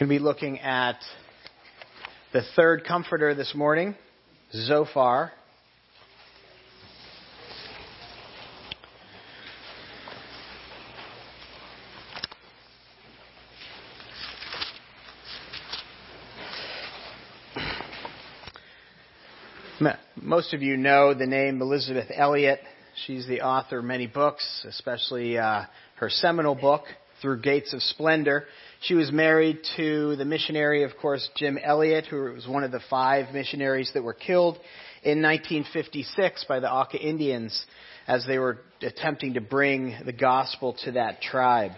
going 0.00 0.08
to 0.08 0.18
be 0.18 0.18
looking 0.18 0.58
at 0.60 0.96
the 2.32 2.40
third 2.56 2.84
comforter 2.86 3.34
this 3.34 3.54
morning, 3.54 3.94
Zophar. 4.50 5.30
Most 20.16 20.54
of 20.54 20.62
you 20.62 20.78
know 20.78 21.12
the 21.12 21.26
name 21.26 21.60
Elisabeth 21.60 22.06
Elliot. 22.14 22.60
She's 23.04 23.26
the 23.26 23.42
author 23.42 23.80
of 23.80 23.84
many 23.84 24.06
books, 24.06 24.64
especially 24.66 25.36
uh, 25.36 25.64
her 25.96 26.08
seminal 26.08 26.54
book, 26.54 26.84
Through 27.20 27.42
Gates 27.42 27.74
of 27.74 27.82
Splendor. 27.82 28.46
She 28.82 28.94
was 28.94 29.12
married 29.12 29.58
to 29.76 30.16
the 30.16 30.24
missionary, 30.24 30.84
of 30.84 30.96
course, 30.96 31.28
Jim 31.36 31.58
Elliot, 31.62 32.06
who 32.06 32.32
was 32.32 32.48
one 32.48 32.64
of 32.64 32.72
the 32.72 32.80
five 32.88 33.34
missionaries 33.34 33.90
that 33.92 34.02
were 34.02 34.14
killed 34.14 34.54
in 35.02 35.20
1956 35.20 36.46
by 36.48 36.60
the 36.60 36.72
Auca 36.72 36.96
Indians 36.96 37.66
as 38.08 38.24
they 38.26 38.38
were 38.38 38.58
attempting 38.80 39.34
to 39.34 39.42
bring 39.42 39.94
the 40.06 40.14
gospel 40.14 40.74
to 40.84 40.92
that 40.92 41.20
tribe. 41.20 41.72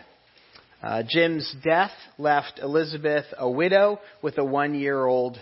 Uh, 0.80 1.02
Jim's 1.08 1.52
death 1.64 1.90
left 2.18 2.60
Elisabeth 2.62 3.26
a 3.36 3.50
widow 3.50 3.98
with 4.22 4.38
a 4.38 4.44
one 4.44 4.76
year 4.76 5.04
old 5.04 5.38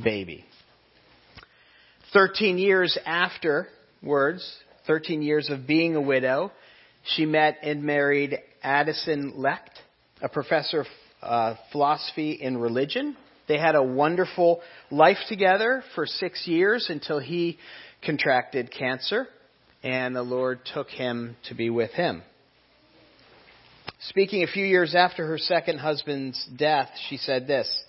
baby. 0.00 0.44
Thirteen 2.12 2.58
years 2.58 2.96
afterwards, 3.04 4.48
13 4.86 5.22
years 5.22 5.50
of 5.50 5.66
being 5.66 5.96
a 5.96 6.00
widow, 6.00 6.52
she 7.04 7.26
met 7.26 7.58
and 7.62 7.82
married 7.82 8.38
Addison 8.62 9.32
Leitch, 9.36 9.71
a 10.22 10.28
professor 10.28 10.80
of 10.80 10.86
uh, 11.22 11.54
philosophy 11.72 12.40
and 12.42 12.62
religion. 12.62 13.16
They 13.48 13.58
had 13.58 13.74
a 13.74 13.82
wonderful 13.82 14.62
life 14.90 15.18
together 15.28 15.82
for 15.94 16.06
six 16.06 16.46
years 16.46 16.86
until 16.88 17.18
he 17.18 17.58
contracted 18.04 18.70
cancer, 18.70 19.26
and 19.82 20.14
the 20.14 20.22
Lord 20.22 20.60
took 20.72 20.88
him 20.88 21.36
to 21.48 21.54
be 21.54 21.70
with 21.70 21.90
him. 21.90 22.22
Speaking 24.06 24.42
a 24.42 24.46
few 24.46 24.64
years 24.64 24.94
after 24.94 25.26
her 25.26 25.38
second 25.38 25.78
husband's 25.78 26.44
death, 26.56 26.88
she 27.08 27.16
said 27.16 27.46
this 27.46 27.84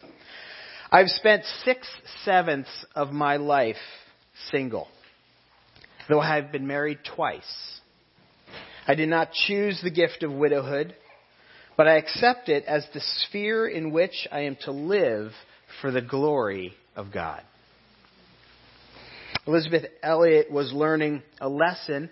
I've 0.92 1.10
spent 1.10 1.44
six 1.64 1.88
sevenths 2.24 2.86
of 2.96 3.12
my 3.12 3.38
life 3.38 3.78
single, 4.52 4.88
though 6.10 6.20
I 6.20 6.36
have 6.36 6.52
been 6.52 6.68
married 6.68 7.00
twice. 7.16 7.80
I 8.88 8.96
did 8.96 9.10
not 9.10 9.32
choose 9.32 9.80
the 9.82 9.92
gift 9.92 10.24
of 10.24 10.32
widowhood 10.32 10.96
but 11.78 11.88
I 11.88 11.98
accept 11.98 12.50
it 12.50 12.66
as 12.66 12.86
the 12.94 13.02
sphere 13.02 13.68
in 13.68 13.92
which 13.92 14.28
I 14.32 14.42
am 14.42 14.58
to 14.66 14.72
live 14.72 15.32
for 15.82 15.92
the 15.92 16.02
glory 16.02 16.74
of 16.96 17.12
God. 17.12 17.42
Elisabeth 19.46 19.86
Elliot 20.02 20.52
was 20.52 20.72
learning 20.72 21.22
a 21.42 21.50
lesson 21.50 22.10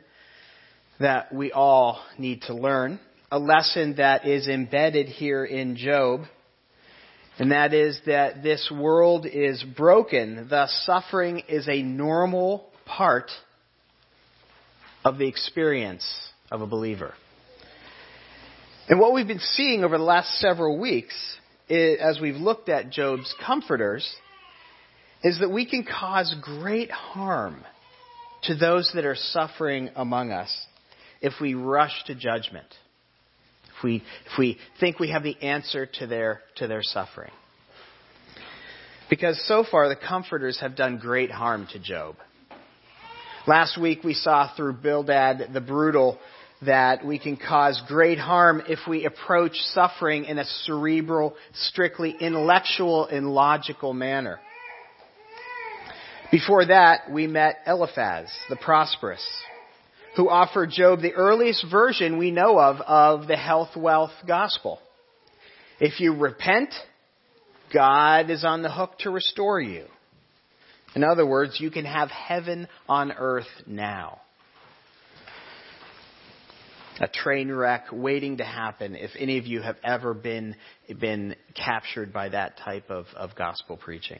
that 0.99 1.33
we 1.33 1.51
all 1.51 2.03
need 2.17 2.41
to 2.43 2.53
learn, 2.53 2.99
a 3.31 3.39
lesson 3.39 3.95
that 3.97 4.27
is 4.27 4.47
embedded 4.47 5.07
here 5.07 5.45
in 5.45 5.77
Job, 5.77 6.21
and 7.39 7.51
that 7.51 7.73
is 7.73 7.99
that 8.05 8.43
this 8.43 8.71
world 8.75 9.25
is 9.25 9.63
broken, 9.63 10.47
thus 10.49 10.83
suffering 10.85 11.43
is 11.47 11.67
a 11.69 11.81
normal 11.81 12.67
part 12.85 13.31
of 15.05 15.17
the 15.17 15.27
experience 15.27 16.05
of 16.51 16.61
a 16.61 16.67
believer. 16.67 17.13
And 18.91 18.99
what 18.99 19.13
we've 19.13 19.25
been 19.25 19.39
seeing 19.39 19.85
over 19.85 19.97
the 19.97 20.03
last 20.03 20.37
several 20.39 20.77
weeks, 20.77 21.15
is, 21.69 21.97
as 22.01 22.19
we've 22.19 22.35
looked 22.35 22.67
at 22.67 22.89
Job's 22.89 23.33
comforters, 23.41 24.05
is 25.23 25.39
that 25.39 25.49
we 25.49 25.65
can 25.65 25.85
cause 25.85 26.35
great 26.41 26.91
harm 26.91 27.63
to 28.43 28.55
those 28.55 28.91
that 28.93 29.05
are 29.05 29.15
suffering 29.15 29.91
among 29.95 30.31
us 30.33 30.53
if 31.21 31.31
we 31.39 31.53
rush 31.53 32.03
to 32.07 32.15
judgment. 32.15 32.65
If 33.77 33.83
we, 33.85 33.95
if 34.25 34.37
we 34.37 34.57
think 34.81 34.99
we 34.99 35.11
have 35.11 35.23
the 35.23 35.41
answer 35.41 35.85
to 35.85 36.05
their, 36.05 36.41
to 36.57 36.67
their 36.67 36.83
suffering. 36.83 37.31
Because 39.09 39.41
so 39.47 39.63
far 39.71 39.87
the 39.87 39.95
comforters 39.95 40.59
have 40.59 40.75
done 40.75 40.97
great 40.97 41.31
harm 41.31 41.65
to 41.71 41.79
Job. 41.79 42.17
Last 43.47 43.79
week 43.79 44.03
we 44.03 44.15
saw 44.15 44.53
through 44.53 44.73
Bildad 44.73 45.51
the 45.53 45.61
brutal 45.61 46.19
that 46.65 47.03
we 47.03 47.17
can 47.17 47.37
cause 47.37 47.81
great 47.87 48.19
harm 48.19 48.61
if 48.67 48.79
we 48.87 49.05
approach 49.05 49.53
suffering 49.73 50.25
in 50.25 50.37
a 50.37 50.45
cerebral, 50.65 51.35
strictly 51.53 52.15
intellectual 52.19 53.07
and 53.07 53.33
logical 53.33 53.93
manner. 53.93 54.39
Before 56.31 56.65
that, 56.65 57.11
we 57.11 57.27
met 57.27 57.57
Eliphaz, 57.65 58.29
the 58.49 58.55
prosperous, 58.55 59.25
who 60.15 60.29
offered 60.29 60.69
Job 60.69 61.01
the 61.01 61.13
earliest 61.13 61.65
version 61.69 62.17
we 62.17 62.31
know 62.31 62.59
of 62.59 62.79
of 62.81 63.27
the 63.27 63.35
health 63.35 63.75
wealth 63.75 64.11
gospel. 64.27 64.79
If 65.79 65.99
you 65.99 66.15
repent, 66.15 66.73
God 67.73 68.29
is 68.29 68.45
on 68.45 68.61
the 68.61 68.71
hook 68.71 68.99
to 68.99 69.09
restore 69.09 69.59
you. 69.59 69.85
In 70.95 71.03
other 71.03 71.25
words, 71.25 71.57
you 71.59 71.71
can 71.71 71.85
have 71.85 72.09
heaven 72.09 72.67
on 72.87 73.11
earth 73.11 73.47
now 73.65 74.21
a 77.01 77.07
train 77.07 77.51
wreck 77.51 77.87
waiting 77.91 78.37
to 78.37 78.45
happen 78.45 78.95
if 78.95 79.09
any 79.17 79.39
of 79.39 79.47
you 79.47 79.59
have 79.61 79.75
ever 79.83 80.13
been, 80.13 80.55
been 80.99 81.35
captured 81.55 82.13
by 82.13 82.29
that 82.29 82.57
type 82.57 82.91
of, 82.91 83.07
of 83.15 83.35
gospel 83.35 83.75
preaching. 83.75 84.19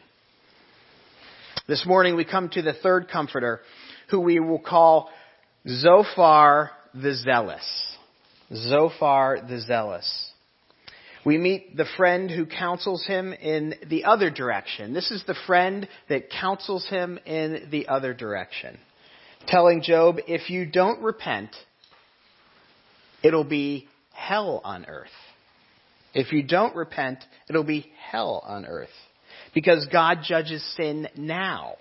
This 1.68 1.86
morning 1.86 2.16
we 2.16 2.26
come 2.26 2.50
to 2.50 2.64
the 2.64 2.74
third 2.74 3.08
comforter 3.08 3.62
who 4.10 4.20
we 4.20 4.40
will 4.40 4.60
call 4.60 5.10
Zophar 5.68 6.72
the 6.96 7.14
Zealous. 7.14 7.96
Zophar 8.52 9.46
the 9.48 9.62
Zealous. 9.62 10.32
We 11.24 11.38
meet 11.38 11.78
the 11.78 11.86
friend 11.98 12.32
who 12.32 12.48
counsels 12.48 13.06
him 13.06 13.32
in 13.32 13.76
the 13.88 14.06
other 14.06 14.32
direction. 14.32 14.96
This 14.96 15.12
is 15.12 15.24
the 15.28 15.38
friend 15.46 15.88
that 16.10 16.32
counsels 16.32 16.88
him 16.88 17.20
in 17.28 17.68
the 17.70 17.90
other 17.90 18.16
direction. 18.16 18.80
Telling 19.48 19.84
Job, 19.84 20.18
if 20.28 20.50
you 20.50 20.66
don't 20.66 21.00
repent, 21.04 21.56
it'll 23.24 23.44
be 23.44 23.88
hell 24.14 24.62
on 24.64 24.86
earth. 24.86 25.10
If 26.14 26.32
you 26.34 26.44
don't 26.44 26.76
repent, 26.76 27.20
it'll 27.50 27.64
be 27.64 27.92
hell 28.10 28.44
on 28.46 28.66
earth. 28.66 28.90
Because 29.54 29.88
God 29.92 30.20
judges 30.24 30.64
sin 30.76 31.08
now. 31.16 31.76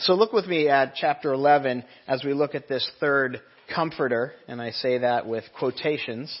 So 0.00 0.14
look 0.14 0.32
with 0.32 0.46
me 0.46 0.68
at 0.68 0.94
chapter 0.94 1.32
11 1.32 1.84
as 2.06 2.22
we 2.22 2.34
look 2.34 2.54
at 2.54 2.68
this 2.68 2.88
third 3.00 3.40
comforter, 3.74 4.32
and 4.46 4.60
I 4.60 4.70
say 4.70 4.98
that 4.98 5.26
with 5.26 5.44
quotations. 5.58 6.38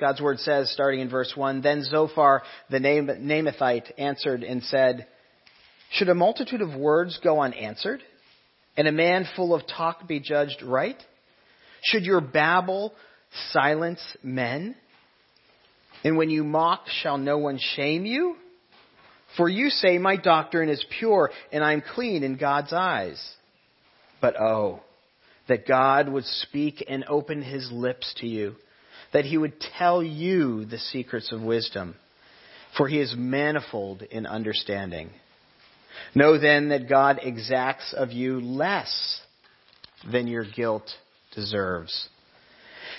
God's 0.00 0.20
word 0.20 0.38
says, 0.40 0.70
starting 0.72 1.00
in 1.00 1.10
verse 1.10 1.32
1, 1.34 1.60
Then 1.62 1.82
Zophar 1.84 2.42
the 2.70 2.78
Naamathite 2.78 3.92
answered 3.98 4.42
and 4.42 4.62
said, 4.64 5.06
Should 5.92 6.08
a 6.08 6.14
multitude 6.14 6.60
of 6.60 6.74
words 6.74 7.18
go 7.22 7.40
unanswered? 7.40 8.02
And 8.78 8.86
a 8.86 8.92
man 8.92 9.26
full 9.34 9.54
of 9.54 9.66
talk 9.66 10.06
be 10.06 10.20
judged 10.20 10.62
right? 10.62 10.96
Should 11.82 12.04
your 12.04 12.20
babble 12.20 12.94
silence 13.50 14.00
men? 14.22 14.76
And 16.04 16.16
when 16.16 16.30
you 16.30 16.44
mock, 16.44 16.86
shall 16.86 17.18
no 17.18 17.38
one 17.38 17.58
shame 17.58 18.06
you? 18.06 18.36
For 19.36 19.48
you 19.48 19.68
say, 19.68 19.98
My 19.98 20.16
doctrine 20.16 20.68
is 20.68 20.84
pure, 20.98 21.30
and 21.52 21.64
I 21.64 21.72
am 21.72 21.82
clean 21.94 22.22
in 22.22 22.36
God's 22.36 22.72
eyes. 22.72 23.20
But 24.20 24.40
oh, 24.40 24.80
that 25.48 25.66
God 25.66 26.08
would 26.08 26.24
speak 26.24 26.84
and 26.88 27.04
open 27.08 27.42
his 27.42 27.70
lips 27.72 28.14
to 28.18 28.28
you, 28.28 28.54
that 29.12 29.24
he 29.24 29.36
would 29.36 29.60
tell 29.76 30.04
you 30.04 30.64
the 30.64 30.78
secrets 30.78 31.32
of 31.32 31.42
wisdom, 31.42 31.96
for 32.76 32.86
he 32.86 33.00
is 33.00 33.14
manifold 33.16 34.02
in 34.02 34.24
understanding. 34.24 35.10
Know 36.14 36.38
then 36.38 36.70
that 36.70 36.88
God 36.88 37.20
exacts 37.22 37.94
of 37.96 38.10
you 38.10 38.40
less 38.40 39.20
than 40.10 40.26
your 40.26 40.44
guilt 40.44 40.88
deserves. 41.34 42.08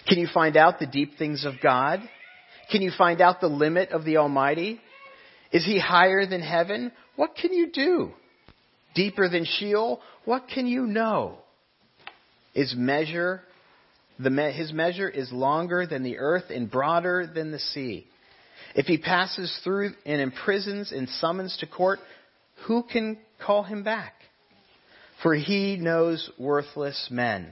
Can 0.08 0.20
you 0.20 0.28
find 0.34 0.58
out 0.58 0.80
the 0.80 0.86
deep 0.86 1.18
things 1.18 1.46
of 1.46 1.56
God? 1.62 2.02
Can 2.72 2.82
you 2.82 2.92
find 2.98 3.22
out 3.22 3.42
the 3.42 3.48
limit 3.48 3.90
of 3.90 4.06
the 4.06 4.18
Almighty? 4.18 4.80
Is 5.52 5.66
he 5.66 5.80
higher 5.80 6.26
than 6.26 6.42
heaven? 6.42 6.92
What 7.16 7.36
can 7.36 7.54
you 7.54 7.72
do? 7.72 8.12
Deeper 8.96 9.30
than 9.30 9.46
Sheol? 9.46 10.02
What 10.26 10.48
can 10.54 10.68
you 10.68 10.86
know? 10.86 11.40
Is 12.54 12.76
measure 12.76 13.42
the, 14.20 14.52
his 14.52 14.74
measure 14.74 15.10
is 15.10 15.32
longer 15.32 15.88
than 15.88 16.04
the 16.04 16.18
earth 16.18 16.46
and 16.50 16.70
broader 16.70 17.30
than 17.34 17.52
the 17.52 17.60
sea. 17.60 18.06
If 18.76 18.86
he 18.86 18.98
passes 18.98 19.58
through 19.64 19.94
and 20.06 20.22
imprisons 20.22 20.92
and 20.92 21.08
summons 21.08 21.56
to 21.62 21.68
court, 21.68 22.00
who 22.66 22.84
can 22.84 23.18
call 23.40 23.64
him 23.64 23.84
back? 23.84 24.14
For 25.22 25.36
he 25.36 25.76
knows 25.76 26.30
worthless 26.38 27.10
men. 27.12 27.52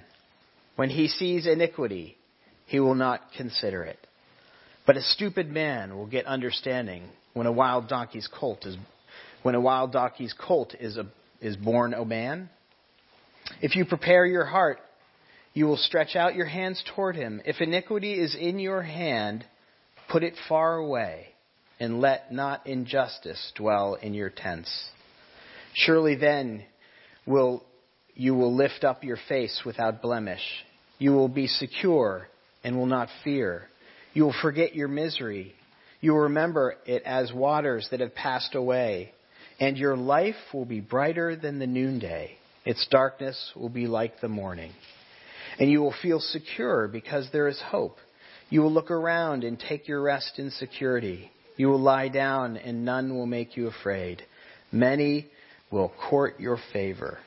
When 0.76 0.90
he 0.90 1.08
sees 1.08 1.48
iniquity, 1.48 2.18
he 2.66 2.80
will 2.80 2.96
not 2.96 3.22
consider 3.36 3.84
it. 3.84 4.00
But 4.86 4.98
a 4.98 5.02
stupid 5.02 5.50
man 5.50 5.98
will 5.98 6.06
get 6.06 6.26
understanding 6.26 7.10
when 7.34 7.48
a 7.48 7.52
wild 7.52 7.90
donkey's 7.90 8.28
colt 8.28 8.66
is 8.66 8.78
when 9.44 9.56
a 9.56 9.62
wild 9.62 9.92
donkey's 9.92 10.34
colt 10.34 10.76
is 10.80 10.98
a, 10.98 11.06
is 11.42 11.56
born 11.56 11.94
a 11.94 12.04
man. 12.04 12.50
If 13.62 13.76
you 13.76 13.86
prepare 13.86 14.26
your 14.26 14.46
heart, 14.46 14.80
you 15.54 15.66
will 15.66 15.78
stretch 15.78 16.16
out 16.16 16.36
your 16.36 16.46
hands 16.46 16.84
toward 16.96 17.16
him. 17.16 17.42
If 17.46 17.62
iniquity 17.62 18.14
is 18.14 18.36
in 18.36 18.60
your 18.60 18.82
hand, 18.82 19.46
put 20.10 20.24
it 20.24 20.34
far 20.50 20.76
away, 20.76 21.28
and 21.80 22.02
let 22.02 22.34
not 22.34 22.68
injustice 22.68 23.52
dwell 23.56 23.96
in 23.96 24.14
your 24.14 24.30
tents. 24.30 24.90
Surely 25.78 26.16
then 26.16 26.64
will 27.28 27.64
you 28.16 28.34
will 28.34 28.56
lift 28.56 28.84
up 28.84 29.04
your 29.04 29.20
face 29.30 29.62
without 29.64 30.02
blemish. 30.02 30.42
You 30.98 31.12
will 31.12 31.28
be 31.28 31.46
secure 31.46 32.28
and 32.64 32.76
will 32.76 32.88
not 32.88 33.10
fear. 33.24 33.68
You 34.14 34.24
will 34.24 34.36
forget 34.42 34.76
your 34.76 34.88
misery. 34.88 35.54
You 36.02 36.14
will 36.14 36.22
remember 36.22 36.76
it 36.88 37.04
as 37.04 37.32
waters 37.32 37.88
that 37.92 38.00
have 38.00 38.16
passed 38.16 38.56
away. 38.56 39.12
And 39.60 39.78
your 39.78 39.96
life 39.96 40.36
will 40.52 40.66
be 40.66 40.80
brighter 40.80 41.36
than 41.36 41.60
the 41.60 41.68
noonday. 41.68 42.38
Its 42.66 42.88
darkness 42.90 43.52
will 43.56 43.70
be 43.70 43.86
like 43.86 44.20
the 44.20 44.28
morning. 44.28 44.72
And 45.60 45.70
you 45.70 45.82
will 45.82 45.94
feel 46.02 46.20
secure 46.20 46.88
because 46.88 47.28
there 47.32 47.48
is 47.48 47.62
hope. 47.68 47.98
You 48.50 48.62
will 48.62 48.74
look 48.74 48.90
around 48.90 49.44
and 49.44 49.60
take 49.60 49.88
your 49.88 50.02
rest 50.02 50.40
in 50.40 50.50
security. 50.50 51.30
You 51.56 51.68
will 51.68 51.82
lie 51.82 52.10
down 52.10 52.58
and 52.58 52.84
none 52.84 53.16
will 53.16 53.28
make 53.28 53.56
you 53.56 53.68
afraid. 53.68 54.24
Many 54.72 55.28
will 55.72 55.92
court 56.10 56.40
your 56.40 56.58
favor. 56.74 57.18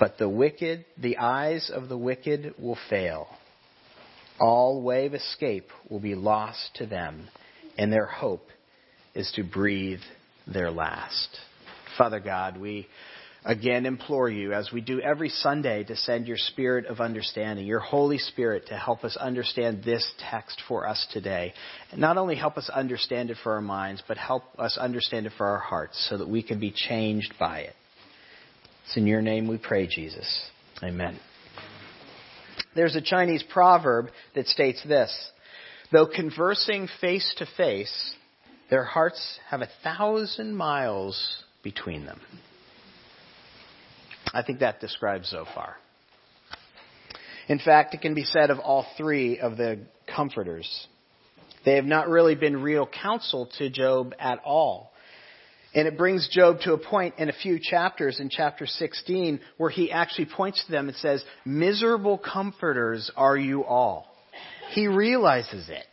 But 0.00 0.18
the 0.18 0.28
wicked, 0.28 0.84
the 0.98 1.18
eyes 1.18 1.70
of 1.72 1.88
the 1.88 1.98
wicked 1.98 2.54
will 2.58 2.78
fail. 2.90 3.28
All 4.40 4.82
way 4.82 5.06
of 5.06 5.14
escape 5.14 5.68
will 5.88 6.00
be 6.00 6.14
lost 6.14 6.70
to 6.76 6.86
them, 6.86 7.28
and 7.78 7.92
their 7.92 8.06
hope 8.06 8.46
is 9.14 9.30
to 9.36 9.44
breathe 9.44 10.00
their 10.46 10.70
last. 10.70 11.38
Father 11.96 12.18
God, 12.18 12.58
we 12.58 12.88
again 13.44 13.86
implore 13.86 14.28
you, 14.28 14.52
as 14.52 14.70
we 14.72 14.80
do 14.80 15.00
every 15.00 15.28
Sunday, 15.28 15.84
to 15.84 15.96
send 15.96 16.26
your 16.26 16.36
spirit 16.36 16.86
of 16.86 17.00
understanding, 17.00 17.66
your 17.66 17.80
Holy 17.80 18.18
Spirit, 18.18 18.66
to 18.68 18.76
help 18.76 19.04
us 19.04 19.16
understand 19.16 19.82
this 19.84 20.08
text 20.30 20.62
for 20.68 20.86
us 20.86 21.06
today. 21.12 21.52
And 21.90 22.00
not 22.00 22.18
only 22.18 22.36
help 22.36 22.56
us 22.56 22.70
understand 22.70 23.30
it 23.30 23.36
for 23.42 23.52
our 23.54 23.60
minds, 23.60 24.02
but 24.06 24.16
help 24.16 24.44
us 24.58 24.78
understand 24.78 25.26
it 25.26 25.32
for 25.36 25.46
our 25.46 25.58
hearts 25.58 26.06
so 26.08 26.18
that 26.18 26.28
we 26.28 26.42
can 26.42 26.60
be 26.60 26.72
changed 26.74 27.34
by 27.38 27.60
it. 27.60 27.74
It's 28.84 28.96
in 28.96 29.06
your 29.06 29.22
name 29.22 29.48
we 29.48 29.58
pray, 29.58 29.86
Jesus. 29.86 30.42
Amen. 30.82 31.18
There's 32.74 32.96
a 32.96 33.02
Chinese 33.02 33.44
proverb 33.52 34.06
that 34.34 34.46
states 34.46 34.82
this 34.86 35.12
Though 35.92 36.06
conversing 36.06 36.88
face 37.00 37.34
to 37.36 37.46
face, 37.56 38.14
their 38.70 38.84
hearts 38.84 39.38
have 39.50 39.60
a 39.60 39.68
thousand 39.84 40.56
miles 40.56 41.44
between 41.62 42.06
them. 42.06 42.20
I 44.32 44.42
think 44.42 44.60
that 44.60 44.80
describes 44.80 45.30
Zophar. 45.30 45.76
In 47.48 47.58
fact, 47.58 47.94
it 47.94 48.00
can 48.00 48.14
be 48.14 48.24
said 48.24 48.50
of 48.50 48.58
all 48.58 48.86
three 48.96 49.38
of 49.38 49.56
the 49.56 49.80
comforters. 50.14 50.86
They 51.64 51.76
have 51.76 51.84
not 51.84 52.08
really 52.08 52.34
been 52.34 52.62
real 52.62 52.86
counsel 52.86 53.48
to 53.58 53.70
Job 53.70 54.14
at 54.18 54.40
all. 54.44 54.92
And 55.74 55.88
it 55.88 55.96
brings 55.96 56.28
Job 56.30 56.60
to 56.60 56.74
a 56.74 56.78
point 56.78 57.14
in 57.18 57.28
a 57.30 57.32
few 57.32 57.58
chapters, 57.58 58.20
in 58.20 58.28
chapter 58.28 58.66
16, 58.66 59.40
where 59.56 59.70
he 59.70 59.90
actually 59.90 60.26
points 60.26 60.64
to 60.66 60.72
them 60.72 60.88
and 60.88 60.96
says, 60.98 61.24
Miserable 61.44 62.18
comforters 62.18 63.10
are 63.16 63.36
you 63.36 63.64
all. 63.64 64.06
He 64.70 64.86
realizes 64.86 65.68
it. 65.68 65.84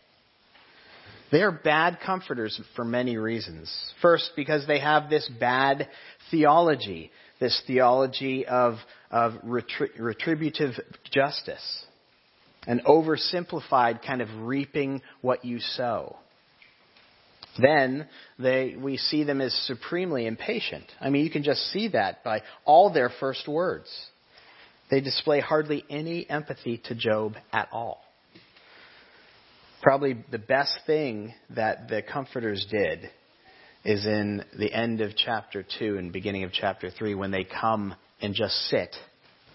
They 1.31 1.43
are 1.43 1.51
bad 1.51 1.99
comforters 2.03 2.59
for 2.75 2.83
many 2.83 3.17
reasons. 3.17 3.71
First, 4.01 4.31
because 4.35 4.65
they 4.67 4.79
have 4.79 5.09
this 5.09 5.29
bad 5.39 5.87
theology, 6.31 7.11
this 7.39 7.61
theology 7.67 8.45
of, 8.45 8.75
of 9.11 9.33
retributive 9.43 10.73
justice, 11.11 11.85
an 12.67 12.81
oversimplified 12.85 14.05
kind 14.05 14.21
of 14.21 14.27
reaping 14.41 15.01
what 15.21 15.45
you 15.45 15.59
sow. 15.59 16.17
Then 17.61 18.07
they, 18.37 18.75
we 18.79 18.97
see 18.97 19.23
them 19.23 19.41
as 19.41 19.53
supremely 19.65 20.25
impatient. 20.27 20.85
I 21.01 21.09
mean, 21.09 21.25
you 21.25 21.31
can 21.31 21.43
just 21.43 21.61
see 21.71 21.89
that 21.89 22.23
by 22.23 22.41
all 22.65 22.93
their 22.93 23.09
first 23.19 23.47
words. 23.47 23.89
They 24.91 25.01
display 25.01 25.39
hardly 25.39 25.83
any 25.89 26.29
empathy 26.29 26.81
to 26.85 26.95
Job 26.95 27.35
at 27.51 27.69
all. 27.71 28.01
Probably 29.81 30.17
the 30.29 30.39
best 30.39 30.77
thing 30.85 31.33
that 31.51 31.87
the 31.87 32.01
comforters 32.01 32.65
did 32.69 33.09
is 33.89 34.05
in 34.05 34.43
the 34.55 34.71
end 34.71 35.01
of 35.01 35.15
chapter 35.15 35.65
2 35.79 35.97
and 35.97 36.13
beginning 36.13 36.43
of 36.43 36.51
chapter 36.51 36.91
3 36.91 37.15
when 37.15 37.31
they 37.31 37.43
come 37.43 37.95
and 38.21 38.35
just 38.35 38.53
sit 38.69 38.95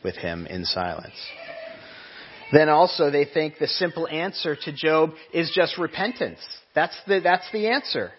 with 0.03 0.17
him 0.17 0.49
in 0.49 0.65
silence. 0.65 1.15
Then 2.53 2.69
also 2.69 3.13
they 3.13 3.27
think 3.27 3.59
the 3.61 3.69
simple 3.69 4.09
answer 4.09 4.57
to 4.57 4.73
Job 4.73 5.11
is 5.33 5.53
just 5.55 5.79
repentance. 5.79 6.41
That's 6.75 6.97
the, 7.07 7.21
that's 7.21 7.49
the 7.53 7.69
answer. 7.69 8.11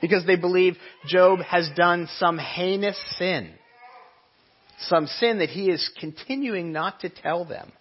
Because 0.00 0.24
they 0.26 0.36
believe 0.36 0.76
Job 1.08 1.40
has 1.40 1.68
done 1.74 2.08
some 2.18 2.38
heinous 2.38 3.00
sin. 3.18 3.52
Some 4.86 5.08
sin 5.08 5.38
that 5.38 5.48
he 5.48 5.70
is 5.70 5.90
continuing 5.98 6.70
not 6.70 7.00
to 7.00 7.08
tell 7.08 7.44
them. 7.44 7.72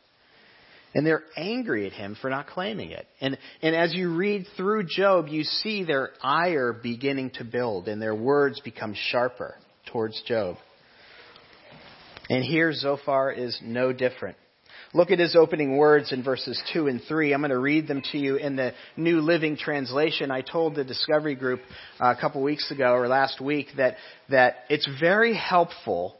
And 0.93 1.05
they're 1.05 1.23
angry 1.37 1.87
at 1.87 1.93
him 1.93 2.17
for 2.21 2.29
not 2.29 2.47
claiming 2.47 2.91
it. 2.91 3.05
And, 3.21 3.37
and 3.61 3.75
as 3.75 3.93
you 3.93 4.13
read 4.13 4.45
through 4.57 4.87
Job, 4.89 5.27
you 5.29 5.43
see 5.43 5.83
their 5.85 6.11
ire 6.21 6.73
beginning 6.73 7.31
to 7.35 7.45
build 7.45 7.87
and 7.87 8.01
their 8.01 8.15
words 8.15 8.59
become 8.59 8.93
sharper 8.93 9.55
towards 9.91 10.21
Job. 10.23 10.57
And 12.29 12.43
here 12.43 12.73
Zophar 12.73 13.31
is 13.31 13.57
no 13.63 13.93
different. 13.93 14.37
Look 14.93 15.09
at 15.11 15.19
his 15.19 15.37
opening 15.37 15.77
words 15.77 16.11
in 16.11 16.21
verses 16.21 16.61
2 16.73 16.87
and 16.87 17.01
3. 17.07 17.33
I'm 17.33 17.39
going 17.39 17.51
to 17.51 17.57
read 17.57 17.87
them 17.87 18.01
to 18.11 18.17
you 18.17 18.35
in 18.35 18.57
the 18.57 18.73
New 18.97 19.21
Living 19.21 19.55
Translation. 19.55 20.31
I 20.31 20.41
told 20.41 20.75
the 20.75 20.83
Discovery 20.83 21.35
Group 21.35 21.61
uh, 21.99 22.13
a 22.17 22.19
couple 22.19 22.43
weeks 22.43 22.69
ago 22.71 22.93
or 22.93 23.07
last 23.07 23.39
week 23.39 23.67
that, 23.77 23.95
that 24.29 24.65
it's 24.69 24.89
very 24.99 25.33
helpful 25.33 26.17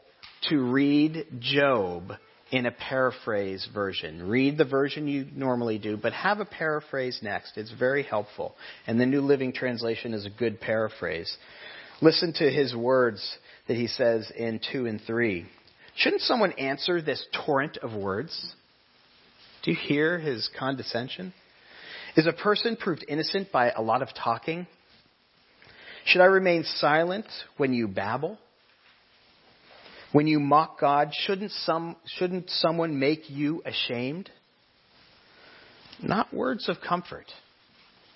to 0.48 0.58
read 0.58 1.26
Job 1.38 2.12
in 2.52 2.66
a 2.66 2.70
paraphrase 2.70 3.66
version. 3.72 4.28
Read 4.28 4.58
the 4.58 4.66
version 4.66 5.08
you 5.08 5.26
normally 5.34 5.78
do, 5.78 5.96
but 5.96 6.12
have 6.12 6.38
a 6.38 6.44
paraphrase 6.44 7.18
next. 7.22 7.56
It's 7.56 7.72
very 7.72 8.02
helpful. 8.02 8.54
And 8.86 9.00
the 9.00 9.06
New 9.06 9.22
Living 9.22 9.54
Translation 9.54 10.12
is 10.12 10.26
a 10.26 10.30
good 10.30 10.60
paraphrase. 10.60 11.34
Listen 12.02 12.34
to 12.34 12.50
his 12.50 12.76
words 12.76 13.36
that 13.68 13.76
he 13.76 13.86
says 13.86 14.30
in 14.36 14.60
2 14.70 14.86
and 14.86 15.00
3. 15.00 15.46
Shouldn't 15.96 16.22
someone 16.22 16.52
answer 16.52 17.00
this 17.00 17.24
torrent 17.46 17.78
of 17.78 17.94
words? 17.94 18.54
Do 19.62 19.70
you 19.70 19.76
hear 19.76 20.18
his 20.18 20.50
condescension? 20.58 21.32
Is 22.16 22.26
a 22.26 22.32
person 22.32 22.76
proved 22.76 23.04
innocent 23.08 23.50
by 23.50 23.70
a 23.70 23.80
lot 23.80 24.02
of 24.02 24.08
talking? 24.14 24.66
Should 26.04 26.20
I 26.20 26.26
remain 26.26 26.64
silent 26.64 27.26
when 27.56 27.72
you 27.72 27.88
babble? 27.88 28.36
When 30.12 30.26
you 30.26 30.40
mock 30.40 30.78
God, 30.78 31.10
shouldn't, 31.12 31.50
some, 31.50 31.96
shouldn't 32.18 32.50
someone 32.50 32.98
make 32.98 33.30
you 33.30 33.62
ashamed? 33.64 34.30
Not 36.02 36.32
words 36.34 36.68
of 36.68 36.76
comfort. 36.86 37.26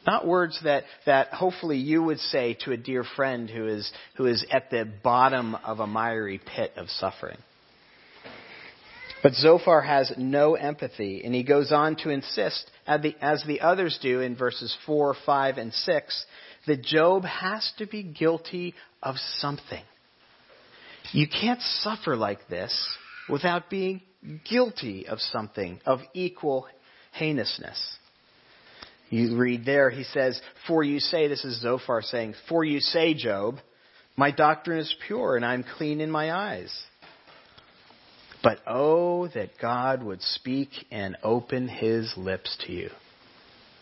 Not 0.07 0.27
words 0.27 0.61
that, 0.63 0.85
that 1.07 1.29
hopefully 1.29 1.79
you 1.79 2.03
would 2.03 2.19
say 2.19 2.57
to 2.65 2.73
a 2.73 2.77
dear 2.77 3.03
friend 3.17 3.51
who 3.51 3.67
is, 3.67 3.91
who 4.17 4.27
is 4.27 4.45
at 4.53 4.71
the 4.71 4.89
bottom 5.03 5.55
of 5.55 5.81
a 5.81 5.87
miry 5.87 6.39
pit 6.39 6.73
of 6.77 6.89
suffering. 6.91 7.39
But 9.23 9.35
Zophar 9.35 9.81
has 9.81 10.13
no 10.17 10.55
empathy, 10.55 11.23
and 11.25 11.35
he 11.35 11.43
goes 11.43 11.73
on 11.73 11.97
to 11.97 12.11
insist, 12.11 12.71
as 12.87 13.01
the 13.03 13.17
as 13.21 13.43
the 13.47 13.61
others 13.61 13.99
do 14.01 14.21
in 14.21 14.37
verses 14.37 14.77
4, 14.87 15.17
5, 15.25 15.59
and 15.59 15.73
6, 15.73 16.27
that 16.67 16.83
Job 16.83 17.25
has 17.25 17.73
to 17.79 17.87
be 17.87 18.03
guilty 18.05 18.75
of 19.03 19.17
something. 19.39 19.83
You 21.13 21.27
can't 21.29 21.61
suffer 21.61 22.17
like 22.17 22.49
this 22.49 22.75
without 23.29 23.71
being 23.71 24.03
guilty 24.49 25.07
of 25.07 25.21
something 25.21 25.81
of 25.87 26.01
equal 26.15 26.67
heinousness. 27.13 27.97
You 29.09 29.37
read 29.37 29.65
there, 29.65 29.89
he 29.89 30.03
says, 30.05 30.41
For 30.67 30.83
you 30.83 30.99
say, 30.99 31.29
this 31.29 31.45
is 31.45 31.61
Zophar 31.63 32.03
saying, 32.03 32.35
For 32.49 32.65
you 32.65 32.81
say, 32.81 33.15
Job, 33.15 33.57
my 34.17 34.31
doctrine 34.31 34.79
is 34.79 34.95
pure 35.07 35.37
and 35.37 35.45
I'm 35.45 35.65
clean 35.77 36.01
in 36.01 36.11
my 36.11 36.33
eyes. 36.33 36.73
But 38.43 38.59
oh, 38.67 39.29
that 39.29 39.59
God 39.61 40.03
would 40.03 40.23
speak 40.23 40.69
and 40.91 41.17
open 41.23 41.69
his 41.69 42.13
lips 42.17 42.57
to 42.67 42.73
you. 42.73 42.91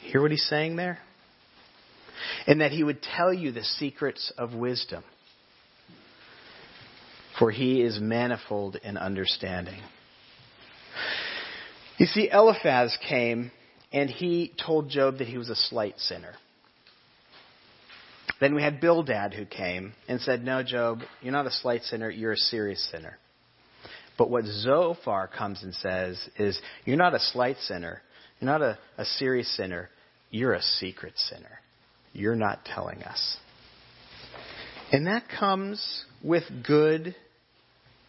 Hear 0.01 0.23
what 0.23 0.31
he's 0.31 0.47
saying 0.49 0.77
there? 0.77 0.99
And 2.47 2.61
that 2.61 2.73
he 2.73 2.85
would 2.85 3.03
tell 3.03 3.33
you 3.33 3.53
the 3.53 3.65
secrets 3.65 4.33
of 4.39 4.55
wisdom. 4.55 5.05
For 7.39 7.51
he 7.51 7.83
is 7.83 7.99
manifold 8.01 8.77
in 8.77 8.97
understanding. 8.97 9.81
You 11.99 12.07
see, 12.07 12.29
Eliphaz 12.31 12.97
came 13.09 13.51
and 13.93 14.11
he 14.11 14.53
told 14.65 14.89
Job 14.89 15.19
that 15.19 15.29
he 15.29 15.39
was 15.39 15.51
a 15.51 15.57
slight 15.57 15.99
sinner. 15.99 16.35
Then 18.41 18.55
we 18.55 18.63
had 18.63 18.81
Bildad 18.81 19.33
who 19.35 19.47
came 19.47 19.95
and 20.09 20.21
said, 20.21 20.45
No, 20.45 20.63
Job, 20.63 21.01
you're 21.23 21.33
not 21.33 21.47
a 21.47 21.53
slight 21.53 21.83
sinner, 21.85 22.11
you're 22.11 22.33
a 22.33 22.37
serious 22.37 22.85
sinner. 22.91 23.17
But 24.19 24.31
what 24.31 24.45
Zophar 24.45 25.29
comes 25.29 25.63
and 25.63 25.75
says 25.75 26.29
is, 26.37 26.61
You're 26.85 26.97
not 26.97 27.15
a 27.15 27.21
slight 27.21 27.59
sinner, 27.59 28.03
you're 28.41 28.51
not 28.51 28.63
a, 28.63 28.79
a 28.99 29.05
serious 29.05 29.49
sinner, 29.57 29.89
you're 30.31 30.55
a 30.55 30.63
secret 30.63 31.15
sinner. 31.17 31.61
You're 32.13 32.37
not 32.37 32.65
telling 32.65 33.03
us. 33.03 33.37
And 34.93 35.07
that 35.07 35.25
comes 35.29 36.05
with 36.23 36.45
good 36.65 37.15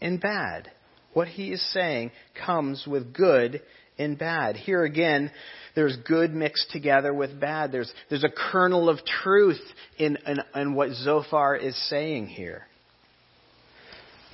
and 0.05 0.21
bad. 0.21 0.71
What 1.13 1.27
he 1.27 1.51
is 1.51 1.73
saying 1.73 2.11
comes 2.45 2.85
with 2.87 3.13
good 3.13 3.61
and 3.97 4.19
bad. 4.19 4.55
Here 4.55 4.83
again, 4.83 5.31
there's 5.73 5.97
good 6.07 6.31
mixed 6.31 6.69
together 6.71 7.13
with 7.13 7.39
bad. 7.39 7.71
There's, 7.71 7.91
there's 8.09 8.23
a 8.23 8.29
kernel 8.29 8.87
of 8.87 8.99
truth 9.23 9.61
in, 9.97 10.17
in, 10.27 10.37
in 10.53 10.75
what 10.75 10.91
Zophar 10.91 11.55
is 11.55 11.75
saying 11.89 12.27
here. 12.27 12.67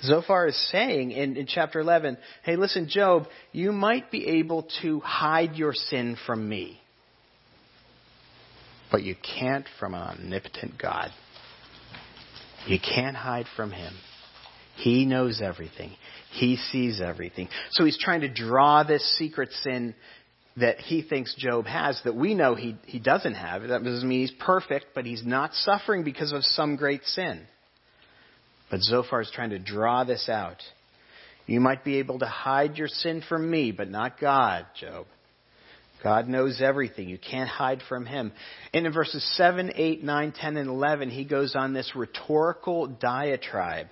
Zophar 0.03 0.47
is 0.47 0.71
saying 0.71 1.11
in, 1.11 1.37
in 1.37 1.45
chapter 1.45 1.79
11, 1.79 2.17
hey, 2.43 2.57
listen, 2.57 2.89
Job, 2.89 3.27
you 3.53 3.71
might 3.71 4.11
be 4.11 4.39
able 4.39 4.67
to 4.81 4.99
hide 4.99 5.55
your 5.55 5.73
sin 5.73 6.17
from 6.25 6.49
me, 6.49 6.81
but 8.91 9.03
you 9.03 9.15
can't 9.39 9.67
from 9.79 9.93
an 9.93 10.01
omnipotent 10.01 10.73
God. 10.81 11.11
You 12.67 12.79
can't 12.79 13.15
hide 13.15 13.45
from 13.55 13.71
him. 13.71 13.93
He 14.77 15.05
knows 15.05 15.41
everything. 15.41 15.91
He 16.31 16.55
sees 16.55 17.01
everything. 17.01 17.49
So 17.71 17.85
he's 17.85 17.97
trying 17.99 18.21
to 18.21 18.29
draw 18.29 18.83
this 18.83 19.17
secret 19.17 19.51
sin 19.63 19.95
that 20.57 20.79
he 20.79 21.01
thinks 21.01 21.33
Job 21.35 21.65
has 21.65 21.99
that 22.03 22.15
we 22.15 22.33
know 22.33 22.55
he, 22.55 22.75
he 22.85 22.99
doesn't 22.99 23.35
have. 23.35 23.61
That 23.63 23.83
doesn't 23.83 24.07
mean 24.07 24.21
he's 24.21 24.33
perfect, 24.39 24.87
but 24.93 25.05
he's 25.05 25.25
not 25.25 25.53
suffering 25.53 26.03
because 26.03 26.31
of 26.33 26.43
some 26.43 26.75
great 26.75 27.03
sin. 27.05 27.45
But 28.69 28.81
Zophar 28.81 29.21
is 29.21 29.31
trying 29.33 29.51
to 29.51 29.59
draw 29.59 30.03
this 30.03 30.29
out. 30.29 30.57
You 31.45 31.59
might 31.59 31.83
be 31.83 31.97
able 31.97 32.19
to 32.19 32.25
hide 32.25 32.77
your 32.77 32.87
sin 32.87 33.23
from 33.27 33.49
me, 33.49 33.71
but 33.71 33.89
not 33.89 34.19
God, 34.19 34.65
Job. 34.79 35.05
God 36.03 36.27
knows 36.27 36.61
everything. 36.61 37.09
You 37.09 37.17
can't 37.17 37.49
hide 37.49 37.81
from 37.87 38.05
him. 38.05 38.31
And 38.73 38.85
in 38.85 38.93
verses 38.93 39.23
7, 39.37 39.73
8, 39.75 40.03
9, 40.03 40.31
10, 40.31 40.57
and 40.57 40.69
11, 40.69 41.09
he 41.09 41.25
goes 41.25 41.55
on 41.55 41.73
this 41.73 41.91
rhetorical 41.95 42.87
diatribe, 42.87 43.87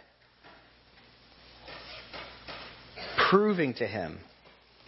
proving 3.30 3.74
to 3.76 3.86
him 3.86 4.20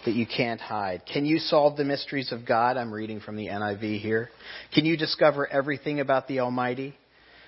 that 0.05 0.15
you 0.15 0.25
can't 0.25 0.60
hide. 0.60 1.03
Can 1.12 1.25
you 1.25 1.38
solve 1.38 1.77
the 1.77 1.83
mysteries 1.83 2.31
of 2.31 2.45
God? 2.45 2.75
I'm 2.75 2.91
reading 2.91 3.19
from 3.19 3.36
the 3.36 3.48
NIV 3.48 4.00
here. 4.00 4.29
Can 4.74 4.86
you 4.86 4.98
discover 4.98 5.45
everything 5.45 6.00
about 6.00 6.27
the 6.27 6.39
Almighty? 6.39 6.95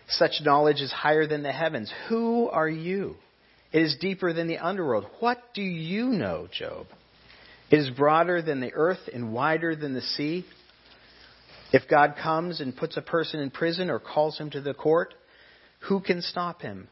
Such 0.08 0.42
knowledge 0.44 0.82
is 0.82 0.92
higher 0.92 1.26
than 1.26 1.42
the 1.42 1.52
heavens. 1.52 1.92
Who 2.10 2.48
are 2.50 2.70
you? 2.70 3.16
It 3.72 3.82
is 3.82 3.98
deeper 4.00 4.34
than 4.34 4.48
the 4.48 4.60
underworld. 4.60 5.06
What 5.20 5.40
do 5.56 5.64
you 5.64 6.06
know, 6.06 6.48
Job? 6.52 6.86
It 7.72 7.80
is 7.80 7.90
broader 7.90 8.44
than 8.44 8.60
the 8.60 8.74
earth 8.74 9.10
and 9.12 9.34
wider 9.34 9.76
than 9.76 9.96
the 9.96 10.02
sea. 10.02 10.46
If 11.72 11.90
God 11.90 12.16
comes 12.22 12.62
and 12.62 12.78
puts 12.78 12.98
a 12.98 13.02
person 13.02 13.40
in 13.40 13.50
prison 13.50 13.90
or 13.90 14.00
calls 14.00 14.38
him 14.38 14.52
to 14.52 14.62
the 14.62 14.76
court, 14.76 15.16
who 15.88 16.02
can 16.02 16.22
stop 16.22 16.62
him? 16.62 16.88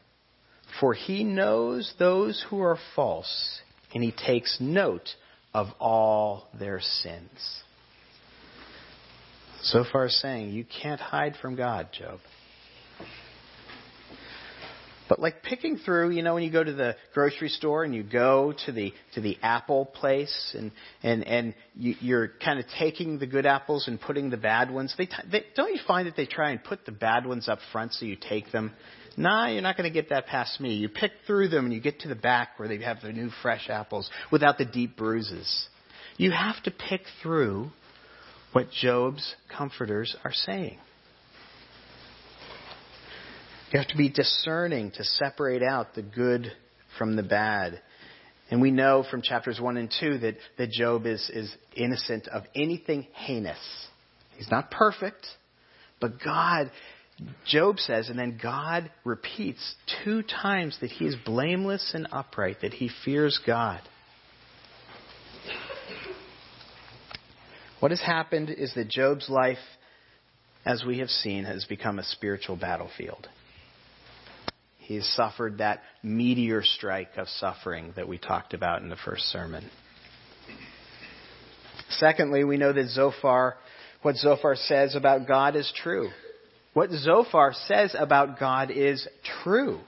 For 0.80 0.92
he 0.92 1.22
knows 1.22 1.94
those 2.00 2.44
who 2.50 2.60
are 2.62 2.78
false, 2.96 3.60
and 3.94 4.02
he 4.02 4.12
takes 4.12 4.58
note 4.60 5.08
of 5.54 5.68
all 5.78 6.48
their 6.58 6.80
sins. 6.80 7.62
Zophar, 9.64 10.08
saying, 10.08 10.50
you 10.50 10.64
can't 10.64 11.00
hide 11.00 11.36
from 11.40 11.54
God, 11.56 11.88
Job. 11.92 12.18
But 15.08 15.20
like 15.20 15.42
picking 15.42 15.76
through, 15.76 16.12
you 16.12 16.22
know, 16.22 16.32
when 16.32 16.42
you 16.42 16.50
go 16.50 16.64
to 16.64 16.72
the 16.72 16.96
grocery 17.12 17.50
store 17.50 17.84
and 17.84 17.94
you 17.94 18.02
go 18.02 18.54
to 18.64 18.72
the 18.72 18.94
to 19.14 19.20
the 19.20 19.36
apple 19.42 19.84
place 19.84 20.54
and 20.56 20.72
and 21.02 21.26
and 21.26 21.54
you, 21.74 21.96
you're 22.00 22.28
kind 22.42 22.58
of 22.58 22.64
taking 22.78 23.18
the 23.18 23.26
good 23.26 23.44
apples 23.44 23.88
and 23.88 24.00
putting 24.00 24.30
the 24.30 24.38
bad 24.38 24.70
ones. 24.70 24.94
They, 24.96 25.10
they 25.30 25.44
don't 25.54 25.70
you 25.74 25.80
find 25.86 26.06
that 26.06 26.16
they 26.16 26.24
try 26.24 26.50
and 26.52 26.64
put 26.64 26.86
the 26.86 26.92
bad 26.92 27.26
ones 27.26 27.46
up 27.46 27.58
front 27.72 27.92
so 27.92 28.06
you 28.06 28.16
take 28.16 28.52
them. 28.52 28.72
Nah, 29.16 29.48
you're 29.48 29.62
not 29.62 29.76
going 29.76 29.90
to 29.90 29.94
get 29.94 30.10
that 30.10 30.26
past 30.26 30.60
me. 30.60 30.74
You 30.74 30.88
pick 30.88 31.12
through 31.26 31.48
them 31.48 31.66
and 31.66 31.74
you 31.74 31.80
get 31.80 32.00
to 32.00 32.08
the 32.08 32.14
back 32.14 32.58
where 32.58 32.68
they 32.68 32.78
have 32.82 33.00
the 33.02 33.12
new 33.12 33.30
fresh 33.42 33.68
apples 33.68 34.10
without 34.30 34.58
the 34.58 34.64
deep 34.64 34.96
bruises. 34.96 35.68
You 36.16 36.30
have 36.30 36.62
to 36.64 36.70
pick 36.70 37.02
through 37.22 37.70
what 38.52 38.70
Job's 38.70 39.34
comforters 39.54 40.14
are 40.24 40.32
saying. 40.32 40.78
You 43.72 43.78
have 43.78 43.88
to 43.88 43.96
be 43.96 44.10
discerning 44.10 44.90
to 44.92 45.04
separate 45.04 45.62
out 45.62 45.94
the 45.94 46.02
good 46.02 46.52
from 46.98 47.16
the 47.16 47.22
bad. 47.22 47.80
And 48.50 48.60
we 48.60 48.70
know 48.70 49.04
from 49.10 49.22
chapters 49.22 49.58
1 49.58 49.78
and 49.78 49.92
2 49.98 50.18
that, 50.18 50.36
that 50.58 50.70
Job 50.70 51.06
is, 51.06 51.30
is 51.32 51.50
innocent 51.74 52.28
of 52.28 52.42
anything 52.54 53.06
heinous. 53.14 53.58
He's 54.36 54.50
not 54.50 54.70
perfect, 54.70 55.26
but 56.00 56.22
God, 56.22 56.70
Job 57.46 57.78
says, 57.78 58.08
and 58.08 58.18
then 58.18 58.38
God 58.42 58.90
repeats 59.04 59.74
two 60.04 60.22
times 60.22 60.78
that 60.80 60.90
he 60.90 61.06
is 61.06 61.16
blameless 61.24 61.92
and 61.94 62.08
upright, 62.12 62.60
that 62.62 62.74
he 62.74 62.90
fears 63.04 63.40
God. 63.46 63.80
What 67.80 67.90
has 67.90 68.00
happened 68.00 68.50
is 68.50 68.72
that 68.74 68.88
Job's 68.88 69.28
life, 69.28 69.58
as 70.64 70.84
we 70.86 71.00
have 71.00 71.08
seen, 71.08 71.44
has 71.44 71.64
become 71.64 71.98
a 71.98 72.04
spiritual 72.04 72.56
battlefield. 72.56 73.28
He 74.78 74.94
has 74.96 75.06
suffered 75.14 75.58
that 75.58 75.82
meteor 76.02 76.62
strike 76.62 77.16
of 77.16 77.28
suffering 77.28 77.92
that 77.96 78.06
we 78.06 78.18
talked 78.18 78.54
about 78.54 78.82
in 78.82 78.88
the 78.88 78.96
first 79.04 79.24
sermon. 79.24 79.68
Secondly, 81.90 82.44
we 82.44 82.56
know 82.56 82.72
that 82.72 82.88
Zophar, 82.88 83.56
what 84.02 84.16
Zophar 84.16 84.56
says 84.56 84.94
about 84.94 85.26
God 85.26 85.56
is 85.56 85.72
true. 85.82 86.10
What 86.74 86.90
Zophar 86.90 87.52
says 87.66 87.94
about 87.98 88.38
God 88.38 88.70
is 88.70 89.06
true. 89.42 89.80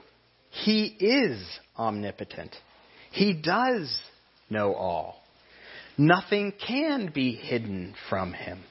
He 0.51 0.85
is 0.85 1.43
omnipotent. 1.77 2.55
He 3.11 3.33
does 3.33 3.99
know 4.49 4.73
all. 4.73 5.21
Nothing 5.97 6.53
can 6.65 7.11
be 7.13 7.33
hidden 7.33 7.95
from 8.09 8.33
him. 8.33 8.63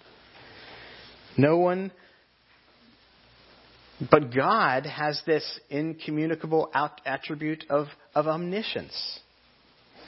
No 1.36 1.58
one 1.58 1.90
but 4.10 4.34
God 4.34 4.86
has 4.86 5.20
this 5.24 5.60
incommunicable 5.70 6.70
attribute 7.06 7.64
of, 7.70 7.86
of 8.14 8.26
omniscience. 8.26 9.20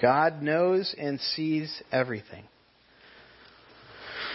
God 0.03 0.43
knows 0.43 0.95
and 0.99 1.21
sees 1.21 1.83
everything. 1.93 2.45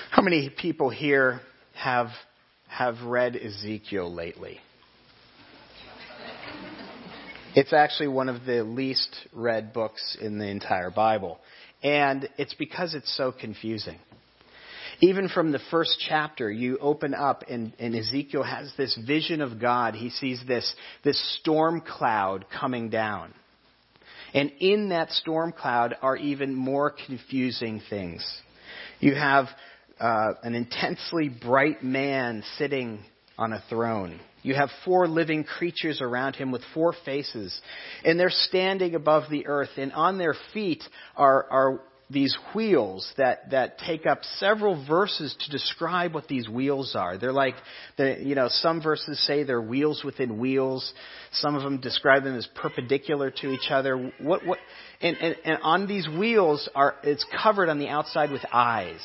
How 0.10 0.22
many 0.22 0.50
people 0.50 0.90
here 0.90 1.42
have, 1.76 2.08
have 2.72 3.02
read 3.04 3.36
Ezekiel 3.36 4.14
lately? 4.14 4.60
It's 7.54 7.74
actually 7.74 8.08
one 8.08 8.30
of 8.30 8.46
the 8.46 8.64
least 8.64 9.14
read 9.34 9.74
books 9.74 10.18
in 10.22 10.40
the 10.40 10.48
entire 10.48 10.90
Bible. 10.90 11.40
And 11.84 12.30
it's 12.38 12.54
because 12.54 12.96
it's 12.96 13.16
so 13.18 13.34
confusing. 13.34 14.00
Even 15.02 15.28
from 15.28 15.52
the 15.52 15.60
first 15.70 15.98
chapter, 16.08 16.50
you 16.50 16.78
open 16.78 17.14
up 17.14 17.44
and, 17.50 17.74
and, 17.78 17.94
Ezekiel 17.94 18.44
has 18.44 18.72
this 18.78 18.98
vision 19.06 19.42
of 19.42 19.60
God. 19.60 19.96
He 19.96 20.10
sees 20.10 20.42
this, 20.48 20.74
this 21.04 21.40
storm 21.40 21.82
cloud 21.82 22.46
coming 22.58 22.90
down. 22.90 23.34
And 24.34 24.52
in 24.60 24.90
that 24.90 25.12
storm 25.12 25.52
cloud 25.52 25.96
are 26.02 26.16
even 26.16 26.56
more 26.56 26.94
confusing 27.06 27.82
things. 27.90 28.24
You 29.00 29.16
have 29.16 29.48
uh, 30.02 30.34
an 30.44 30.56
intensely 30.56 31.30
bright 31.30 31.84
man 31.84 32.44
sitting 32.58 33.00
on 33.38 33.54
a 33.54 33.64
throne. 33.70 34.20
You 34.44 34.56
have 34.56 34.70
four 34.84 35.08
living 35.08 35.44
creatures 35.44 36.02
around 36.02 36.36
him 36.36 36.52
with 36.52 36.64
four 36.74 36.96
faces. 37.06 37.60
And 38.04 38.20
they're 38.20 38.32
standing 38.32 38.96
above 38.96 39.30
the 39.30 39.46
earth. 39.46 39.70
And 39.78 39.94
on 39.94 40.18
their 40.18 40.36
feet 40.54 40.84
are, 41.16 41.46
are 41.52 41.82
these 42.10 42.36
wheels 42.56 43.14
that, 43.18 43.52
that 43.52 43.78
take 43.78 44.08
up 44.08 44.24
several 44.38 44.86
verses 44.86 45.36
to 45.40 45.52
describe 45.52 46.16
what 46.16 46.28
these 46.28 46.50
wheels 46.50 46.96
are. 46.96 47.20
They're 47.20 47.32
like, 47.32 47.56
you 47.98 48.34
know, 48.34 48.48
some 48.50 48.82
verses 48.82 49.24
say 49.28 49.44
they're 49.44 49.62
wheels 49.62 50.04
within 50.04 50.40
wheels. 50.40 50.92
Some 51.34 51.56
of 51.56 51.62
them 51.62 51.80
describe 51.80 52.24
them 52.24 52.36
as 52.36 52.48
perpendicular 52.56 53.30
to 53.30 53.52
each 53.52 53.70
other. 53.70 54.12
What, 54.20 54.46
what, 54.46 54.58
and, 55.00 55.16
and, 55.18 55.36
and 55.46 55.60
on 55.62 55.88
these 55.88 56.08
wheels 56.10 56.68
are, 56.74 56.96
it's 57.04 57.26
covered 57.44 57.70
on 57.70 57.78
the 57.78 57.90
outside 57.90 58.32
with 58.32 58.42
eyes. 58.52 59.00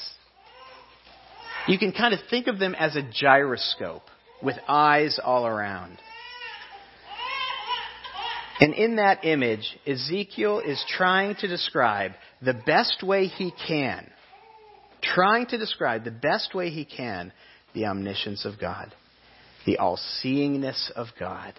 You 1.68 1.78
can 1.78 1.92
kind 1.92 2.14
of 2.14 2.20
think 2.30 2.46
of 2.46 2.58
them 2.58 2.74
as 2.74 2.94
a 2.94 3.02
gyroscope 3.02 4.04
with 4.42 4.56
eyes 4.68 5.18
all 5.22 5.46
around. 5.46 5.98
And 8.60 8.72
in 8.72 8.96
that 8.96 9.24
image, 9.24 9.76
Ezekiel 9.86 10.60
is 10.60 10.82
trying 10.88 11.34
to 11.36 11.48
describe 11.48 12.12
the 12.40 12.54
best 12.54 13.02
way 13.02 13.26
he 13.26 13.52
can, 13.66 14.08
trying 15.02 15.46
to 15.46 15.58
describe 15.58 16.04
the 16.04 16.10
best 16.10 16.54
way 16.54 16.70
he 16.70 16.84
can 16.84 17.32
the 17.74 17.86
omniscience 17.86 18.44
of 18.46 18.58
God, 18.58 18.94
the 19.66 19.76
all 19.76 19.98
seeingness 20.22 20.90
of 20.92 21.08
God. 21.18 21.52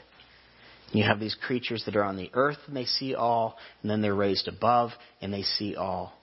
You 0.92 1.04
have 1.04 1.20
these 1.20 1.36
creatures 1.36 1.84
that 1.86 1.96
are 1.96 2.04
on 2.04 2.16
the 2.16 2.32
earth 2.34 2.58
and 2.66 2.76
they 2.76 2.86
see 2.86 3.14
all, 3.14 3.58
and 3.82 3.92
then 3.92 4.02
they're 4.02 4.16
raised 4.16 4.48
above 4.48 4.92
and 5.22 5.34
they 5.34 5.44
see 5.44 5.76
all. 5.76 6.14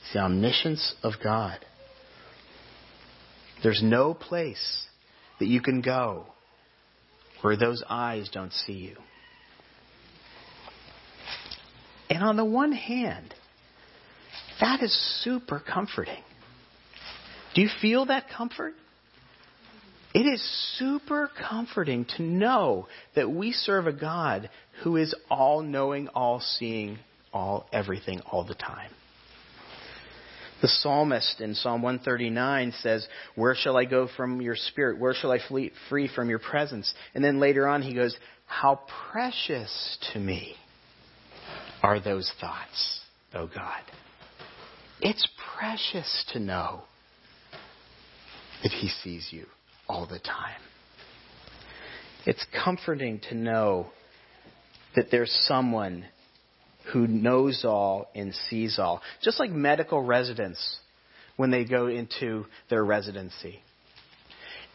It's 0.00 0.14
the 0.14 0.20
omniscience 0.20 0.94
of 1.02 1.14
God. 1.22 1.58
There's 3.62 3.82
no 3.82 4.14
place 4.14 4.86
that 5.38 5.46
you 5.46 5.60
can 5.60 5.80
go 5.80 6.26
where 7.42 7.56
those 7.56 7.82
eyes 7.88 8.30
don't 8.32 8.52
see 8.52 8.72
you. 8.72 8.96
And 12.08 12.22
on 12.22 12.36
the 12.36 12.44
one 12.44 12.72
hand, 12.72 13.34
that 14.60 14.82
is 14.82 14.92
super 15.22 15.60
comforting. 15.60 16.22
Do 17.54 17.62
you 17.62 17.68
feel 17.80 18.06
that 18.06 18.26
comfort? 18.36 18.74
It 20.12 20.26
is 20.26 20.42
super 20.76 21.30
comforting 21.48 22.04
to 22.16 22.22
know 22.22 22.88
that 23.14 23.30
we 23.30 23.52
serve 23.52 23.86
a 23.86 23.92
God 23.92 24.50
who 24.82 24.96
is 24.96 25.14
all 25.30 25.62
knowing, 25.62 26.08
all 26.08 26.40
seeing, 26.40 26.98
all 27.32 27.66
everything 27.72 28.20
all 28.30 28.44
the 28.44 28.54
time. 28.54 28.90
The 30.62 30.68
psalmist 30.68 31.40
in 31.40 31.54
Psalm 31.54 31.80
139 31.82 32.74
says, 32.82 33.06
Where 33.34 33.54
shall 33.54 33.76
I 33.76 33.86
go 33.86 34.08
from 34.16 34.42
your 34.42 34.56
spirit? 34.56 34.98
Where 34.98 35.14
shall 35.14 35.32
I 35.32 35.38
flee 35.48 35.72
free 35.88 36.08
from 36.08 36.28
your 36.28 36.38
presence? 36.38 36.92
And 37.14 37.24
then 37.24 37.40
later 37.40 37.66
on 37.66 37.82
he 37.82 37.94
goes, 37.94 38.16
How 38.46 38.80
precious 39.10 39.98
to 40.12 40.18
me 40.18 40.54
are 41.82 41.98
those 41.98 42.30
thoughts, 42.40 43.00
O 43.34 43.46
God. 43.46 43.80
It's 45.00 45.26
precious 45.58 46.26
to 46.32 46.38
know 46.38 46.82
that 48.62 48.72
he 48.72 48.88
sees 48.88 49.28
you 49.30 49.46
all 49.88 50.06
the 50.06 50.18
time. 50.18 50.60
It's 52.26 52.44
comforting 52.64 53.20
to 53.30 53.34
know 53.34 53.86
that 54.94 55.06
there's 55.10 55.32
someone 55.46 56.04
who 56.92 57.06
knows 57.06 57.64
all 57.64 58.10
and 58.14 58.34
sees 58.48 58.78
all. 58.78 59.00
Just 59.22 59.38
like 59.38 59.50
medical 59.50 60.02
residents 60.02 60.78
when 61.36 61.50
they 61.50 61.64
go 61.64 61.86
into 61.86 62.46
their 62.68 62.84
residency. 62.84 63.62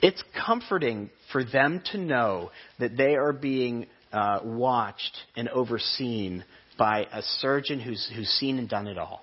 It's 0.02 0.24
comforting 0.46 1.10
for 1.32 1.44
them 1.44 1.82
to 1.92 1.98
know 1.98 2.52
that 2.80 2.98
they 2.98 3.16
are 3.16 3.34
being 3.34 3.88
uh, 4.12 4.40
watched 4.44 5.16
and 5.36 5.50
overseen 5.50 6.44
by 6.78 7.08
a 7.12 7.22
surgeon 7.22 7.80
who's, 7.80 8.10
who's 8.16 8.30
seen 8.30 8.60
and 8.60 8.70
done 8.70 8.88
it 8.88 8.98
all 8.98 9.22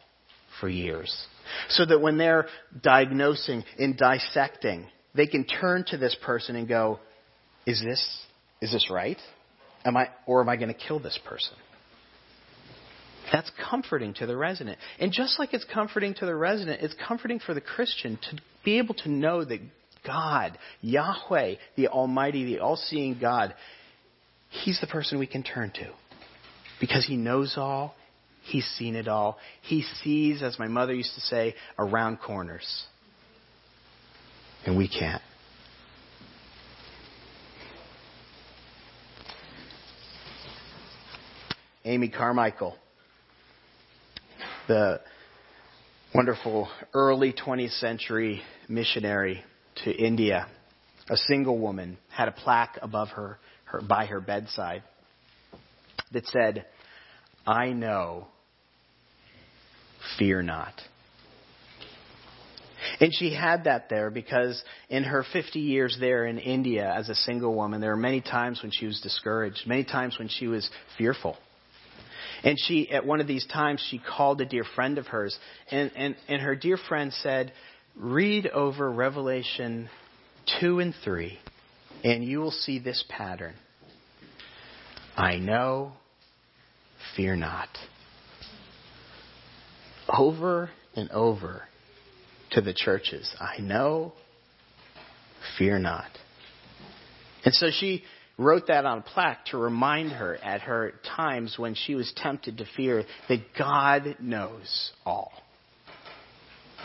for 0.61 0.69
years. 0.69 1.27
So 1.69 1.85
that 1.85 2.01
when 2.01 2.19
they're 2.19 2.47
diagnosing 2.83 3.65
and 3.79 3.97
dissecting, 3.97 4.87
they 5.15 5.27
can 5.27 5.45
turn 5.45 5.85
to 5.89 5.97
this 5.97 6.17
person 6.25 6.57
and 6.57 6.69
go, 6.69 6.99
is 7.67 7.83
this, 7.85 8.25
is 8.61 8.73
this 8.73 8.91
right? 8.91 9.19
Am 9.85 9.97
I, 9.97 10.09
or 10.27 10.41
am 10.41 10.49
I 10.49 10.57
going 10.57 10.73
to 10.73 10.75
kill 10.75 11.01
this 11.01 11.19
person? 11.27 11.55
That's 13.33 13.51
comforting 13.71 14.13
to 14.15 14.27
the 14.27 14.37
resident. 14.37 14.79
And 15.01 15.11
just 15.11 15.39
like 15.39 15.55
it's 15.55 15.65
comforting 15.65 16.13
to 16.15 16.27
the 16.27 16.35
resident, 16.37 16.83
it's 16.83 16.95
comforting 17.09 17.39
for 17.39 17.55
the 17.55 17.63
Christian 17.63 18.19
to 18.31 18.37
be 18.63 18.77
able 18.77 18.95
to 18.97 19.11
know 19.11 19.43
that 19.43 19.61
God, 20.07 20.59
Yahweh, 20.83 21.55
the 21.77 21.89
Almighty, 21.89 22.45
the 22.45 22.61
all 22.61 22.77
seeing 22.77 23.19
God, 23.19 23.55
He's 24.51 24.79
the 24.83 24.87
person 24.87 25.19
we 25.19 25.27
can 25.27 25.43
turn 25.43 25.71
to. 25.77 25.91
Because 26.79 27.07
He 27.07 27.17
knows 27.17 27.55
all, 27.57 27.95
He's 28.43 28.67
seen 28.77 28.97
it 28.97 29.09
all. 29.09 29.39
He 29.63 29.83
sees, 30.03 30.43
as 30.43 30.59
my 30.59 30.69
mother 30.69 30.93
used 30.93 31.15
to 31.15 31.21
say, 31.23 31.55
around 31.79 32.19
corners. 32.19 32.85
And 34.67 34.77
we 34.77 34.89
can't. 34.89 35.23
Amy 41.85 42.09
Carmichael 42.09 42.77
the 44.69 45.01
wonderful 46.15 46.69
early 46.95 47.33
20th 47.33 47.79
century 47.81 48.43
missionary 48.69 49.43
to 49.85 49.91
India, 49.91 50.47
a 51.09 51.17
single 51.17 51.59
woman, 51.59 51.99
had 52.11 52.29
a 52.29 52.33
plaque 52.33 52.79
above 52.83 53.09
her, 53.11 53.39
her 53.65 53.81
by 53.81 54.07
her 54.07 54.21
bedside 54.21 54.83
that 56.13 56.27
said, 56.27 56.67
I 57.47 57.71
know, 57.71 58.29
fear 60.19 60.43
not. 60.43 60.75
And 63.01 63.11
she 63.15 63.35
had 63.35 63.65
that 63.65 63.89
there 63.89 64.11
because 64.11 64.63
in 64.89 65.05
her 65.05 65.25
50 65.33 65.61
years 65.61 65.97
there 65.99 66.27
in 66.27 66.39
India 66.39 66.93
as 66.95 67.09
a 67.09 67.15
single 67.15 67.55
woman, 67.55 67.81
there 67.81 67.91
were 67.91 67.97
many 67.97 68.21
times 68.21 68.61
when 68.63 68.73
she 68.73 68.87
was 68.87 69.01
discouraged, 69.01 69.67
many 69.67 69.85
times 69.85 70.19
when 70.19 70.29
she 70.29 70.47
was 70.47 70.69
fearful. 70.99 71.37
And 72.45 72.59
she, 72.59 72.91
at 72.91 73.07
one 73.07 73.21
of 73.21 73.27
these 73.27 73.47
times, 73.47 73.85
she 73.89 73.99
called 73.99 74.41
a 74.41 74.45
dear 74.45 74.65
friend 74.65 74.99
of 74.99 75.07
hers, 75.07 75.39
and, 75.71 75.93
and, 75.95 76.17
and 76.29 76.43
her 76.43 76.57
dear 76.57 76.77
friend 76.77 77.13
said, 77.13 77.53
Read 77.95 78.47
over 78.49 78.91
Revelation 78.91 79.89
2 80.61 80.81
and 80.81 80.95
3, 81.05 81.39
and 82.05 82.25
you 82.25 82.41
will 82.41 82.51
see 82.51 82.79
this 82.79 83.05
pattern. 83.09 83.55
I 85.17 85.37
know, 85.37 85.93
fear 87.17 87.37
not. 87.37 87.69
Over 90.09 90.71
and 90.97 91.11
over 91.11 91.63
to 92.53 92.61
the 92.61 92.75
churches. 92.75 93.35
I 93.39 93.61
know, 93.61 94.15
fear 95.59 95.79
not. 95.79 96.11
And 97.45 97.55
so 97.55 97.69
she 97.71 98.05
wrote 98.43 98.67
that 98.69 98.85
on 98.85 98.99
a 98.99 99.03
plaque 99.03 99.47
to 99.47 99.59
remind 99.59 100.13
her 100.13 100.37
at 100.37 100.63
her 100.63 100.95
times 101.17 101.57
when 101.59 101.75
she 101.75 101.95
was 101.95 102.13
tempted 102.17 102.59
to 102.59 102.67
fear 102.77 103.05
that 103.29 103.41
God 103.59 104.17
knows 104.21 104.93
all. 105.05 105.33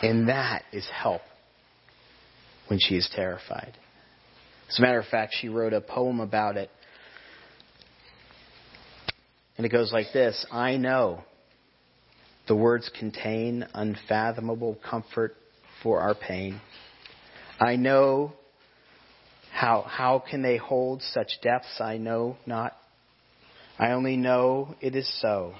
And 0.02 0.28
that 0.28 0.62
is 0.72 0.88
help 0.92 1.22
when 2.68 2.78
she 2.80 2.96
is 2.96 3.10
terrified. 3.14 3.76
As 4.68 4.78
a 4.78 4.82
matter 4.82 4.98
of 4.98 5.06
fact, 5.06 5.34
she 5.40 5.48
wrote 5.48 5.72
a 5.72 5.80
poem 5.80 6.20
about 6.20 6.56
it. 6.56 6.70
And 9.56 9.66
it 9.66 9.70
goes 9.70 9.92
like 9.92 10.06
this 10.12 10.46
I 10.52 10.76
know 10.76 11.24
the 12.46 12.54
words 12.54 12.90
contain 12.98 13.66
unfathomable 13.74 14.78
comfort 14.88 15.34
for 15.82 16.00
our 16.00 16.14
pain. 16.14 16.60
I 17.60 17.76
know 17.76 18.32
how, 19.58 19.82
how 19.82 20.20
can 20.20 20.40
they 20.40 20.56
hold 20.56 21.02
such 21.02 21.40
depths? 21.42 21.80
I 21.80 21.96
know 21.96 22.36
not. 22.46 22.76
I 23.76 23.90
only 23.90 24.16
know 24.16 24.76
it 24.80 24.94
is 24.94 25.10
so. 25.20 25.52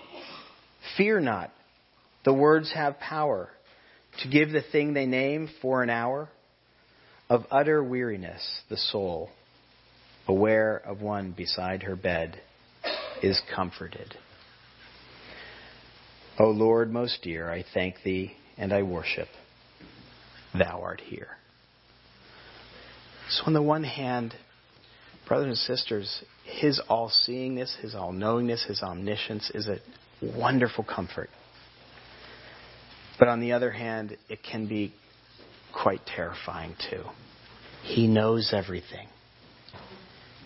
Fear 0.96 1.18
not. 1.18 1.50
The 2.24 2.32
words 2.32 2.72
have 2.72 3.00
power 3.00 3.48
to 4.22 4.28
give 4.28 4.52
the 4.52 4.62
thing 4.70 4.94
they 4.94 5.06
name 5.06 5.48
for 5.61 5.82
an 5.82 5.90
hour. 5.90 6.28
Of 7.28 7.44
utter 7.50 7.82
weariness, 7.82 8.62
the 8.70 8.76
soul, 8.76 9.30
aware 10.28 10.76
of 10.76 11.02
one 11.02 11.32
beside 11.37 11.82
her 11.82 11.96
bed, 11.96 12.40
is 13.20 13.40
comforted. 13.52 14.14
O 16.38 16.50
Lord 16.50 16.92
most 16.92 17.22
dear, 17.22 17.50
I 17.50 17.64
thank 17.74 17.96
thee 18.04 18.37
and 18.56 18.72
I 18.72 18.84
worship. 18.84 19.28
Thou 20.54 20.82
art 20.82 21.00
here. 21.00 21.38
So, 23.30 23.44
on 23.46 23.52
the 23.52 23.62
one 23.62 23.84
hand, 23.84 24.34
brothers 25.26 25.48
and 25.48 25.78
sisters, 25.78 26.24
his 26.44 26.80
all 26.88 27.10
seeingness, 27.10 27.78
his 27.80 27.94
all 27.94 28.12
knowingness, 28.12 28.64
his 28.64 28.82
omniscience 28.82 29.50
is 29.54 29.68
a 29.68 29.78
wonderful 30.22 30.84
comfort. 30.84 31.28
But 33.18 33.28
on 33.28 33.40
the 33.40 33.52
other 33.52 33.70
hand, 33.70 34.16
it 34.28 34.38
can 34.42 34.66
be 34.66 34.94
quite 35.74 36.00
terrifying 36.06 36.74
too. 36.90 37.02
He 37.82 38.06
knows 38.06 38.52
everything. 38.54 39.08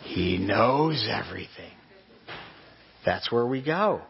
He 0.03 0.37
knows 0.39 1.07
everything. 1.09 1.73
That's 3.05 3.31
where 3.31 3.47
we 3.47 3.63
go. 3.63 4.03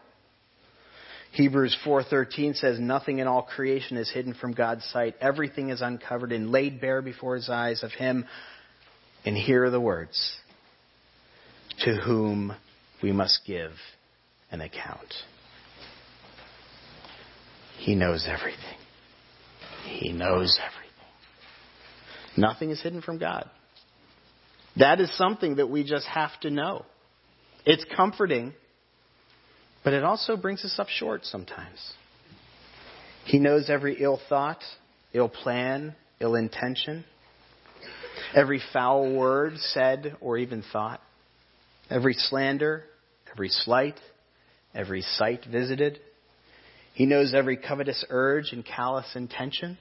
Hebrews 1.33 1.75
4:13 1.83 2.55
says 2.55 2.79
nothing 2.79 3.19
in 3.19 3.27
all 3.27 3.41
creation 3.41 3.97
is 3.97 4.09
hidden 4.09 4.33
from 4.33 4.53
God's 4.53 4.85
sight. 4.85 5.15
Everything 5.19 5.69
is 5.69 5.81
uncovered 5.81 6.31
and 6.31 6.51
laid 6.51 6.79
bare 6.79 7.01
before 7.01 7.35
his 7.35 7.49
eyes 7.49 7.83
of 7.83 7.91
him 7.91 8.25
and 9.25 9.37
here 9.37 9.65
are 9.65 9.69
the 9.69 9.79
words 9.79 10.35
to 11.79 11.95
whom 11.95 12.53
we 13.01 13.11
must 13.11 13.41
give 13.45 13.71
an 14.51 14.61
account. 14.61 15.13
He 17.79 17.95
knows 17.95 18.27
everything. 18.27 18.59
He 19.85 20.13
knows 20.13 20.57
everything. 20.61 20.89
Nothing 22.37 22.69
is 22.69 22.81
hidden 22.81 23.01
from 23.01 23.17
God. 23.17 23.49
That 24.77 24.99
is 24.99 25.15
something 25.17 25.57
that 25.57 25.69
we 25.69 25.83
just 25.83 26.07
have 26.07 26.31
to 26.41 26.49
know. 26.49 26.85
It's 27.65 27.85
comforting, 27.95 28.53
but 29.83 29.93
it 29.93 30.03
also 30.03 30.35
brings 30.35 30.63
us 30.65 30.75
up 30.79 30.87
short 30.87 31.25
sometimes. 31.25 31.93
He 33.25 33.39
knows 33.39 33.69
every 33.69 34.01
ill 34.01 34.19
thought 34.29 34.59
ill 35.13 35.29
plan, 35.29 35.95
ill 36.19 36.35
intention, 36.35 37.05
every 38.33 38.61
foul 38.71 39.15
word 39.15 39.57
said 39.57 40.17
or 40.21 40.37
even 40.37 40.63
thought, 40.71 41.01
every 41.89 42.13
slander, 42.13 42.83
every 43.31 43.49
slight, 43.49 43.99
every 44.73 45.01
sight 45.01 45.45
visited. 45.49 45.99
He 46.93 47.05
knows 47.05 47.33
every 47.33 47.57
covetous 47.57 48.05
urge 48.09 48.51
and 48.51 48.65
callous 48.65 49.15
intention, 49.15 49.77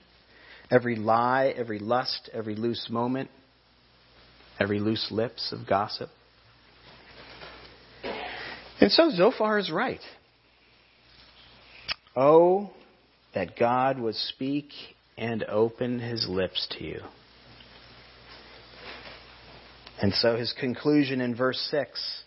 every 0.70 0.96
lie, 0.96 1.52
every 1.56 1.78
lust, 1.78 2.30
every 2.32 2.54
loose 2.54 2.88
moment, 2.90 3.30
every 4.58 4.80
loose 4.80 5.08
lips 5.10 5.52
of 5.52 5.66
gossip. 5.68 6.08
And 8.80 8.90
so 8.90 9.10
Zophar 9.10 9.58
is 9.58 9.70
right. 9.70 10.00
Oh, 12.16 12.70
that 13.34 13.56
God 13.58 13.98
would 13.98 14.16
speak 14.16 14.70
and 15.16 15.44
open 15.44 15.98
his 15.98 16.26
lips 16.28 16.66
to 16.72 16.84
you. 16.84 17.00
And 20.02 20.12
so 20.14 20.36
his 20.36 20.52
conclusion 20.58 21.20
in 21.20 21.34
verse 21.34 21.58
6 21.70 22.24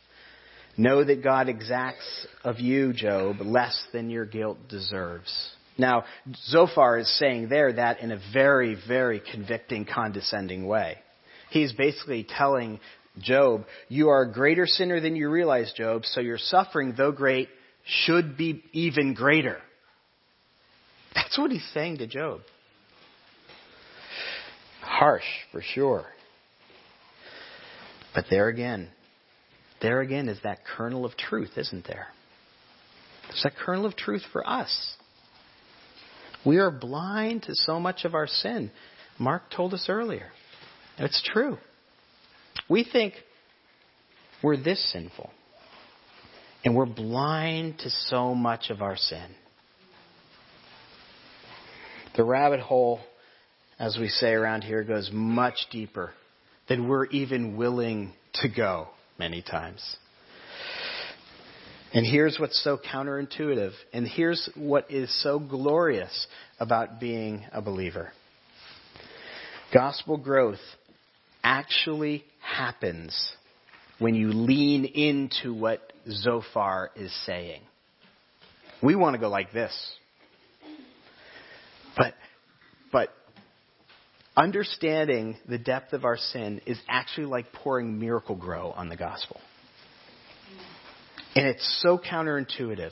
Know 0.78 1.04
that 1.06 1.24
God 1.24 1.48
exacts 1.48 2.28
of 2.44 2.60
you, 2.60 2.92
Job, 2.92 3.38
less 3.40 3.82
than 3.94 4.10
your 4.10 4.26
guilt 4.26 4.58
deserves. 4.68 5.32
Now, 5.78 6.04
Zophar 6.48 6.98
is 6.98 7.18
saying 7.18 7.48
there 7.48 7.72
that 7.72 8.02
in 8.02 8.12
a 8.12 8.20
very, 8.34 8.76
very 8.86 9.22
convicting, 9.32 9.86
condescending 9.86 10.68
way. 10.68 10.98
He's 11.50 11.72
basically 11.72 12.26
telling 12.28 12.82
Job, 13.20 13.66
You 13.88 14.10
are 14.10 14.24
a 14.24 14.34
greater 14.34 14.66
sinner 14.66 15.00
than 15.00 15.16
you 15.16 15.30
realize, 15.30 15.72
Job, 15.78 16.04
so 16.06 16.20
your 16.20 16.38
suffering, 16.38 16.94
though 16.98 17.14
great, 17.14 17.48
should 17.86 18.36
be 18.36 18.64
even 18.74 19.14
greater. 19.14 19.60
That's 21.14 21.38
what 21.38 21.52
he's 21.52 21.68
saying 21.74 22.00
to 22.00 22.08
Job. 22.08 22.42
Harsh, 24.82 25.24
for 25.54 25.62
sure. 25.62 26.06
But 28.16 28.26
there 28.30 28.48
again, 28.48 28.88
there 29.82 30.00
again 30.00 30.30
is 30.30 30.40
that 30.44 30.60
kernel 30.66 31.06
of 31.06 31.18
truth, 31.18 31.52
isn't 31.58 31.86
there? 31.86 32.08
There's 33.28 33.44
that 33.44 33.56
kernel 33.58 33.86
of 33.86 33.98
truth 33.98 34.24
for 34.32 34.48
us. 34.48 34.96
We 36.46 36.58
are 36.58 36.72
blind 36.72 37.44
to 37.44 37.56
so 37.56 37.78
much 37.80 38.06
of 38.06 38.16
our 38.16 38.28
sin. 38.28 38.72
Mark 39.20 39.44
told 39.54 39.74
us 39.74 39.88
earlier. 39.90 40.28
It's 40.98 41.22
true. 41.34 41.58
We 42.70 42.86
think 42.90 43.16
we're 44.42 44.58
this 44.58 44.92
sinful. 44.94 45.30
And 46.64 46.76
we're 46.76 46.86
blind 46.86 47.80
to 47.80 47.90
so 47.90 48.34
much 48.34 48.70
of 48.70 48.82
our 48.82 48.96
sin. 48.96 49.36
The 52.16 52.24
rabbit 52.24 52.62
hole, 52.62 53.02
as 53.78 53.98
we 54.00 54.08
say 54.08 54.32
around 54.32 54.62
here, 54.62 54.84
goes 54.84 55.10
much 55.12 55.56
deeper 55.70 56.14
than 56.68 56.88
we're 56.88 57.06
even 57.08 57.58
willing 57.58 58.14
to 58.36 58.50
go 58.50 58.88
many 59.18 59.42
times. 59.42 59.98
And 61.94 62.06
here's 62.06 62.38
what's 62.40 62.62
so 62.62 62.78
counterintuitive, 62.78 63.72
and 63.94 64.06
here's 64.06 64.50
what 64.56 64.92
is 64.92 65.10
so 65.24 65.40
glorious 65.40 66.28
about 66.60 67.00
being 67.00 67.46
a 67.54 67.62
believer. 67.62 68.12
Gospel 69.74 70.18
growth 70.18 70.60
actually 71.44 72.26
happens 72.42 73.34
when 74.00 74.14
you 74.14 74.34
lean 74.34 74.86
into 74.86 75.54
what 75.54 75.94
Zophar 76.10 76.92
is 76.96 77.14
saying. 77.26 77.62
We 78.84 78.96
want 78.96 79.14
to 79.14 79.20
go 79.20 79.30
like 79.30 79.54
this. 79.54 79.74
But, 81.96 82.14
but 82.92 83.10
understanding 84.38 85.38
the 85.48 85.58
depth 85.58 85.94
of 85.94 86.06
our 86.06 86.18
sin 86.18 86.62
is 86.66 86.80
actually 86.90 87.28
like 87.28 87.54
pouring 87.54 88.00
Miracle-Gro 88.00 88.72
on 88.72 88.90
the 88.90 88.98
gospel. 88.98 89.40
And 91.36 91.48
it's 91.48 91.82
so 91.82 91.98
counterintuitive. 91.98 92.92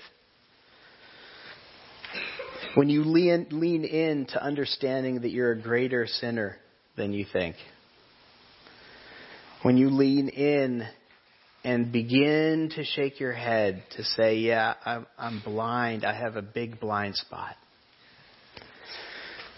When 2.76 2.90
you 2.90 3.04
lean, 3.04 3.48
lean 3.52 3.84
in 3.84 4.26
to 4.28 4.44
understanding 4.44 5.22
that 5.22 5.32
you're 5.32 5.52
a 5.52 5.62
greater 5.62 6.08
sinner 6.08 6.58
than 6.98 7.14
you 7.14 7.26
think, 7.32 7.56
when 9.62 9.78
you 9.78 9.90
lean 9.90 10.30
in 10.30 10.86
and 11.64 11.92
begin 11.92 12.72
to 12.76 12.84
shake 12.84 13.20
your 13.20 13.32
head 13.32 13.84
to 13.96 14.04
say, 14.04 14.38
Yeah, 14.38 14.74
I'm, 14.84 15.08
I'm 15.18 15.42
blind, 15.46 16.04
I 16.04 16.14
have 16.14 16.36
a 16.36 16.42
big 16.42 16.80
blind 16.80 17.16
spot. 17.16 17.56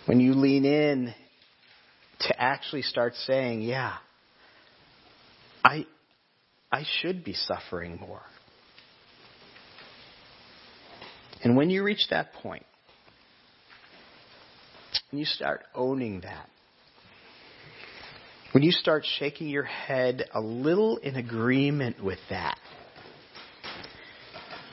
When 0.05 0.19
you 0.19 0.33
lean 0.35 0.65
in 0.65 1.13
to 2.19 2.41
actually 2.41 2.81
start 2.81 3.15
saying, 3.15 3.61
yeah, 3.61 3.93
I, 5.63 5.85
I 6.71 6.83
should 7.01 7.23
be 7.23 7.33
suffering 7.33 7.97
more. 7.99 8.21
And 11.43 11.55
when 11.55 11.69
you 11.69 11.83
reach 11.83 12.07
that 12.09 12.33
point, 12.33 12.65
when 15.11 15.19
you 15.19 15.25
start 15.25 15.61
owning 15.73 16.21
that, 16.21 16.49
when 18.51 18.63
you 18.63 18.71
start 18.71 19.05
shaking 19.19 19.49
your 19.49 19.63
head 19.63 20.23
a 20.33 20.39
little 20.39 20.97
in 20.97 21.15
agreement 21.15 22.03
with 22.03 22.19
that, 22.29 22.57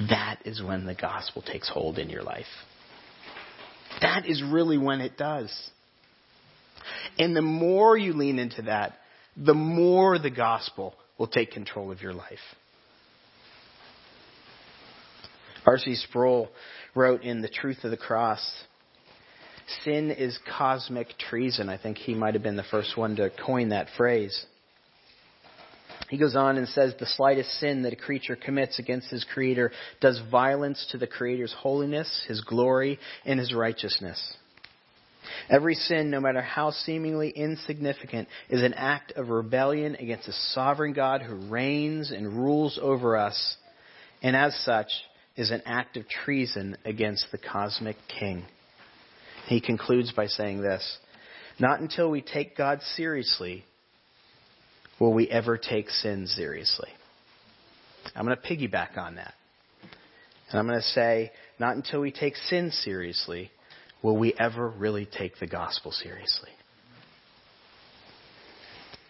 that 0.09 0.41
is 0.45 0.63
when 0.63 0.87
the 0.87 0.95
gospel 0.95 1.43
takes 1.43 1.69
hold 1.69 1.99
in 1.99 2.09
your 2.09 2.23
life. 2.23 2.47
That 4.01 4.27
is 4.27 4.43
really 4.43 4.79
when 4.79 5.01
it 5.01 5.17
does. 5.17 5.71
And 7.19 7.37
the 7.37 7.43
more 7.43 7.97
you 7.97 8.13
lean 8.13 8.39
into 8.39 8.63
that, 8.63 8.95
the 9.37 9.55
more 9.55 10.19
the 10.19 10.31
gospel 10.31 10.95
will 11.19 11.27
take 11.27 11.53
control 11.53 11.91
of 11.91 12.03
your 12.03 12.13
life. 12.13 12.39
R.C. 15.65 15.95
Sproul 15.95 16.49
wrote 16.95 17.23
in 17.23 17.41
The 17.41 17.49
Truth 17.49 17.85
of 17.85 17.91
the 17.91 17.97
Cross 17.97 18.65
Sin 19.85 20.11
is 20.11 20.39
cosmic 20.59 21.17
treason. 21.19 21.69
I 21.69 21.79
think 21.79 21.97
he 21.99 22.15
might 22.15 22.35
have 22.35 22.43
been 22.43 22.57
the 22.57 22.65
first 22.65 22.97
one 22.97 23.17
to 23.17 23.31
coin 23.31 23.71
that 23.71 23.89
phrase. 23.97 24.45
He 26.11 26.19
goes 26.19 26.37
on 26.37 26.59
and 26.59 26.69
says 26.69 26.95
the 26.99 27.07
slightest 27.07 27.51
sin 27.59 27.83
that 27.83 27.93
a 27.93 27.97
creature 27.97 28.37
commits 28.37 28.79
against 28.79 29.11
his 29.11 29.25
creator 29.25 29.73
does 30.01 30.21
violence 30.31 30.87
to 30.91 30.99
the 30.99 31.07
creator's 31.07 31.55
holiness, 31.55 32.25
his 32.29 32.43
glory, 32.43 32.99
and 33.25 33.41
his 33.41 33.55
righteousness. 33.55 34.21
Every 35.49 35.75
sin, 35.75 36.11
no 36.11 36.21
matter 36.21 36.43
how 36.43 36.71
seemingly 36.71 37.31
insignificant, 37.31 38.29
is 38.49 38.63
an 38.63 38.75
act 38.75 39.13
of 39.13 39.29
rebellion 39.29 39.97
against 39.97 40.29
a 40.29 40.33
sovereign 40.33 40.93
God 40.93 41.23
who 41.23 41.35
reigns 41.49 42.11
and 42.11 42.33
rules 42.33 42.79
over 42.81 43.17
us, 43.17 43.57
and 44.23 44.37
as 44.37 44.55
such, 44.65 44.89
is 45.37 45.51
an 45.51 45.63
act 45.65 45.97
of 45.97 46.09
treason 46.09 46.77
against 46.85 47.27
the 47.33 47.39
cosmic 47.39 47.97
king. 48.19 48.45
He 49.47 49.61
concludes 49.61 50.13
by 50.13 50.27
saying 50.27 50.63
this 50.63 50.99
Not 51.59 51.81
until 51.81 52.11
we 52.11 52.21
take 52.21 52.57
God 52.57 52.81
seriously 52.97 53.65
will 54.99 55.13
we 55.13 55.29
ever 55.29 55.57
take 55.57 55.91
sin 55.91 56.27
seriously. 56.27 56.91
I'm 58.15 58.25
going 58.25 58.37
to 58.37 58.43
piggyback 58.43 58.99
on 58.99 59.17
that. 59.17 59.35
And 60.51 60.59
I'm 60.59 60.67
going 60.67 60.79
to 60.79 60.87
say, 60.89 61.33
not 61.59 61.77
until 61.77 62.01
we 62.01 62.13
take 62.13 62.37
sin 62.37 62.71
seriously 62.71 63.51
will 64.03 64.17
we 64.17 64.35
ever 64.39 64.69
really 64.69 65.07
take 65.07 65.39
the 65.39 65.47
gospel 65.47 65.93
seriously. 65.93 66.51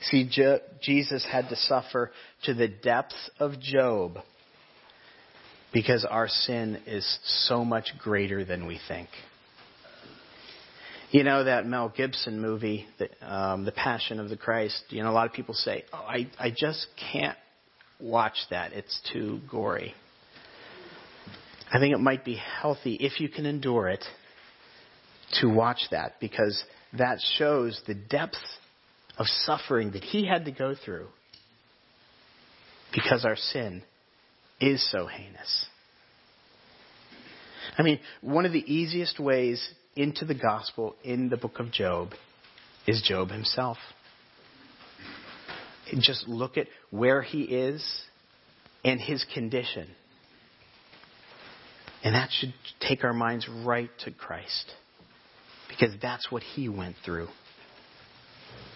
See, 0.03 0.29
Je- 0.29 0.61
Jesus 0.83 1.27
had 1.31 1.49
to 1.49 1.57
suffer 1.57 2.11
to 2.45 2.55
the 2.55 2.69
depths 2.69 3.31
of 3.39 3.61
Job 3.61 4.19
because 5.73 6.05
our 6.05 6.29
sin 6.29 6.83
is 6.87 7.19
so 7.47 7.65
much 7.65 7.93
greater 7.99 8.45
than 8.45 8.67
we 8.67 8.79
think. 8.89 9.09
You 11.11 11.25
know 11.25 11.45
that 11.45 11.67
Mel 11.67 11.93
Gibson 11.95 12.41
movie, 12.41 12.87
the, 12.99 13.09
um, 13.23 13.65
the 13.65 13.73
Passion 13.73 14.19
of 14.19 14.29
the 14.29 14.37
Christ. 14.37 14.83
You 14.89 15.03
know, 15.03 15.11
a 15.11 15.13
lot 15.13 15.27
of 15.27 15.35
people 15.35 15.55
say, 15.55 15.85
"Oh, 15.93 15.99
I, 15.99 16.27
I 16.39 16.51
just 16.51 16.87
can't 17.13 17.37
watch 18.01 18.37
that. 18.51 18.73
It's 18.73 18.99
too 19.13 19.41
gory." 19.51 19.95
I 21.71 21.79
think 21.79 21.95
it 21.95 22.01
might 22.01 22.25
be 22.25 22.37
healthy 22.37 22.95
if 22.95 23.21
you 23.21 23.29
can 23.29 23.47
endure 23.47 23.89
it 23.89 24.05
to 25.41 25.49
watch 25.49 25.81
that 25.91 26.15
because 26.21 26.63
that 26.99 27.19
shows 27.37 27.81
the 27.87 27.95
depth 27.95 28.37
of 29.19 29.27
suffering 29.27 29.93
that 29.93 30.03
he 30.03 30.27
had 30.27 30.45
to 30.45 30.53
go 30.53 30.75
through 30.75 31.07
because 32.93 33.25
our 33.25 33.37
sin 33.37 33.83
is 34.61 34.87
so 34.91 35.07
heinous. 35.07 35.67
I 37.77 37.83
mean, 37.83 38.01
one 38.21 38.45
of 38.45 38.53
the 38.53 38.73
easiest 38.73 39.19
ways 39.19 39.67
into 39.97 40.25
the 40.25 40.35
gospel 40.35 40.95
in 41.03 41.29
the 41.29 41.37
book 41.37 41.59
of 41.59 41.71
Job 41.73 42.11
is 42.87 43.03
Job 43.03 43.31
himself. 43.31 43.79
Just 45.99 46.27
look 46.27 46.57
at 46.57 46.69
where 46.91 47.23
he 47.23 47.43
is 47.43 47.85
and 48.85 49.01
his 49.01 49.25
condition. 49.35 49.89
And 52.03 52.15
that 52.15 52.31
should 52.33 52.55
take 52.81 53.05
our 53.05 53.13
minds 53.13 53.49
right 53.49 53.91
to 54.05 54.11
Christ 54.11 54.73
Because 55.73 55.95
that's 56.01 56.31
what 56.31 56.43
he 56.43 56.69
went 56.69 56.97
through. 57.05 57.29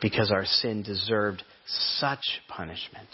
Because 0.01 0.31
our 0.31 0.45
sin 0.45 0.83
deserved 0.83 1.43
such 1.67 2.41
punishment. 2.49 3.09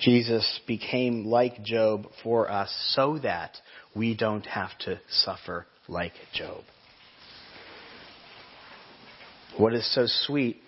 Jesus 0.00 0.60
became 0.66 1.26
like 1.26 1.62
Job 1.62 2.06
for 2.22 2.50
us 2.50 2.74
so 2.94 3.18
that 3.22 3.56
we 3.94 4.16
don't 4.16 4.44
have 4.46 4.76
to 4.80 5.00
suffer 5.10 5.66
like 5.88 6.12
Job. 6.34 6.62
What 9.56 9.74
is 9.74 9.94
so 9.94 10.04
sweet 10.06 10.60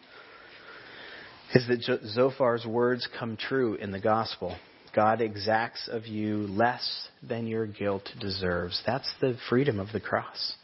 is 1.54 1.66
that 1.68 2.00
Zophar's 2.16 2.66
words 2.66 3.06
come 3.18 3.36
true 3.36 3.74
in 3.74 3.90
the 3.90 4.00
gospel. 4.00 4.56
God 4.94 5.20
exacts 5.20 5.88
of 5.90 6.06
you 6.06 6.46
less 6.46 7.08
than 7.22 7.46
your 7.46 7.66
guilt 7.66 8.08
deserves. 8.18 8.82
That's 8.86 9.10
the 9.20 9.36
freedom 9.48 9.78
of 9.78 9.88
the 9.92 10.00
cross. 10.00 10.54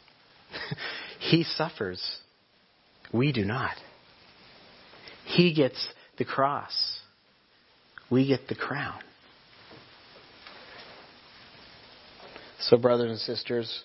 he 1.19 1.43
suffers. 1.43 2.01
We 3.13 3.31
do 3.31 3.45
not. 3.45 3.75
He 5.25 5.53
gets 5.53 5.87
the 6.17 6.25
cross. 6.25 6.99
We 8.09 8.27
get 8.27 8.47
the 8.47 8.55
crown. 8.55 8.99
So, 12.59 12.77
brothers 12.77 13.09
and 13.09 13.19
sisters, 13.19 13.83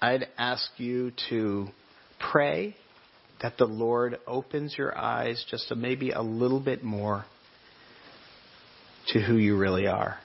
I'd 0.00 0.28
ask 0.36 0.70
you 0.76 1.12
to 1.30 1.68
pray 2.18 2.76
that 3.40 3.56
the 3.56 3.66
Lord 3.66 4.18
opens 4.26 4.76
your 4.76 4.96
eyes 4.96 5.44
just 5.50 5.72
maybe 5.74 6.10
a 6.10 6.22
little 6.22 6.60
bit 6.60 6.82
more 6.82 7.24
to 9.08 9.20
who 9.20 9.36
you 9.36 9.56
really 9.56 9.86
are. 9.86 10.18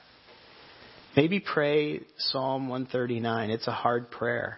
Maybe 1.15 1.39
pray 1.39 2.01
Psalm 2.17 2.69
139. 2.69 3.51
It's 3.51 3.67
a 3.67 3.71
hard 3.71 4.09
prayer. 4.09 4.57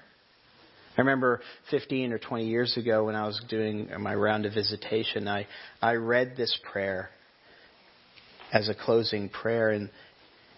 I 0.97 1.01
remember 1.01 1.41
15 1.71 2.13
or 2.13 2.19
20 2.19 2.47
years 2.47 2.77
ago 2.77 3.05
when 3.05 3.15
I 3.15 3.25
was 3.25 3.41
doing 3.49 3.89
my 3.99 4.15
round 4.15 4.45
of 4.45 4.53
visitation, 4.53 5.27
I, 5.27 5.47
I 5.81 5.95
read 5.95 6.35
this 6.37 6.57
prayer 6.71 7.09
as 8.53 8.69
a 8.69 8.75
closing 8.75 9.27
prayer, 9.27 9.69
and, 9.69 9.89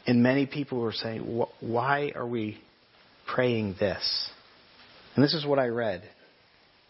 and 0.05 0.21
many 0.21 0.45
people 0.45 0.79
were 0.79 0.91
saying, 0.91 1.21
Why 1.59 2.11
are 2.13 2.27
we 2.27 2.59
praying 3.25 3.75
this? 3.79 4.29
And 5.15 5.23
this 5.23 5.33
is 5.33 5.45
what 5.45 5.57
I 5.57 5.67
read. 5.67 6.03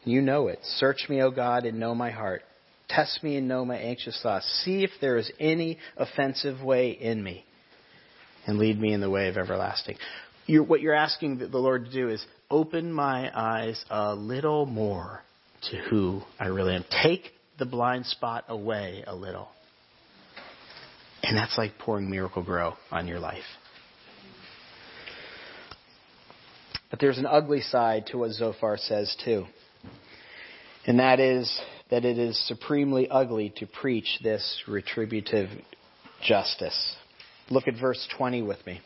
You 0.04 0.22
know 0.22 0.50
it. 0.50 0.60
Search 0.78 1.06
me, 1.08 1.22
O 1.22 1.32
God, 1.32 1.66
and 1.66 1.80
know 1.80 1.96
my 1.96 2.12
heart. 2.12 2.42
Test 2.90 3.24
me 3.24 3.38
and 3.38 3.48
know 3.48 3.64
my 3.64 3.78
anxious 3.78 4.20
thoughts. 4.22 4.46
See 4.66 4.84
if 4.84 4.92
there 5.00 5.18
is 5.18 5.32
any 5.40 5.78
offensive 5.96 6.62
way 6.62 6.92
in 6.92 7.24
me, 7.24 7.46
and 8.46 8.58
lead 8.58 8.80
me 8.80 8.92
in 8.92 9.00
the 9.00 9.10
way 9.10 9.30
of 9.30 9.38
everlasting. 9.38 9.98
You're, 10.46 10.64
what 10.64 10.82
you're 10.82 10.94
asking 10.94 11.40
the 11.40 11.58
Lord 11.58 11.86
to 11.86 11.92
do 11.92 12.10
is 12.10 12.26
open 12.50 12.92
my 12.92 13.32
eyes 13.36 13.84
a 13.90 14.16
little 14.16 14.66
more 14.66 15.22
to 15.70 15.78
who 15.90 16.22
I 16.40 16.48
really 16.48 16.76
am. 16.76 16.86
Take 17.04 17.32
the 17.60 17.66
blind 17.66 18.06
spot 18.06 18.46
away 18.48 19.04
a 19.06 19.16
little. 19.16 19.50
And 21.24 21.36
that's 21.36 21.58
like 21.58 21.78
pouring 21.78 22.10
Miracle-Gro 22.10 22.76
on 22.92 23.08
your 23.08 23.20
life. 23.20 23.44
But 26.90 27.00
there's 27.02 27.18
an 27.18 27.26
ugly 27.26 27.62
side 27.62 28.08
to 28.08 28.20
what 28.20 28.32
Zophar 28.32 28.78
says, 28.78 29.14
too. 29.26 29.46
And 30.86 31.00
that 31.00 31.20
is 31.20 31.60
that 31.90 32.06
it 32.06 32.18
is 32.18 32.40
supremely 32.48 33.10
ugly 33.10 33.54
to 33.58 33.66
preach 33.66 34.20
this 34.24 34.64
retributive 34.68 35.50
justice. 36.24 36.96
Look 37.50 37.68
at 37.68 37.74
verse 37.80 38.08
20 38.18 38.42
with 38.42 38.66
me. 38.66 38.80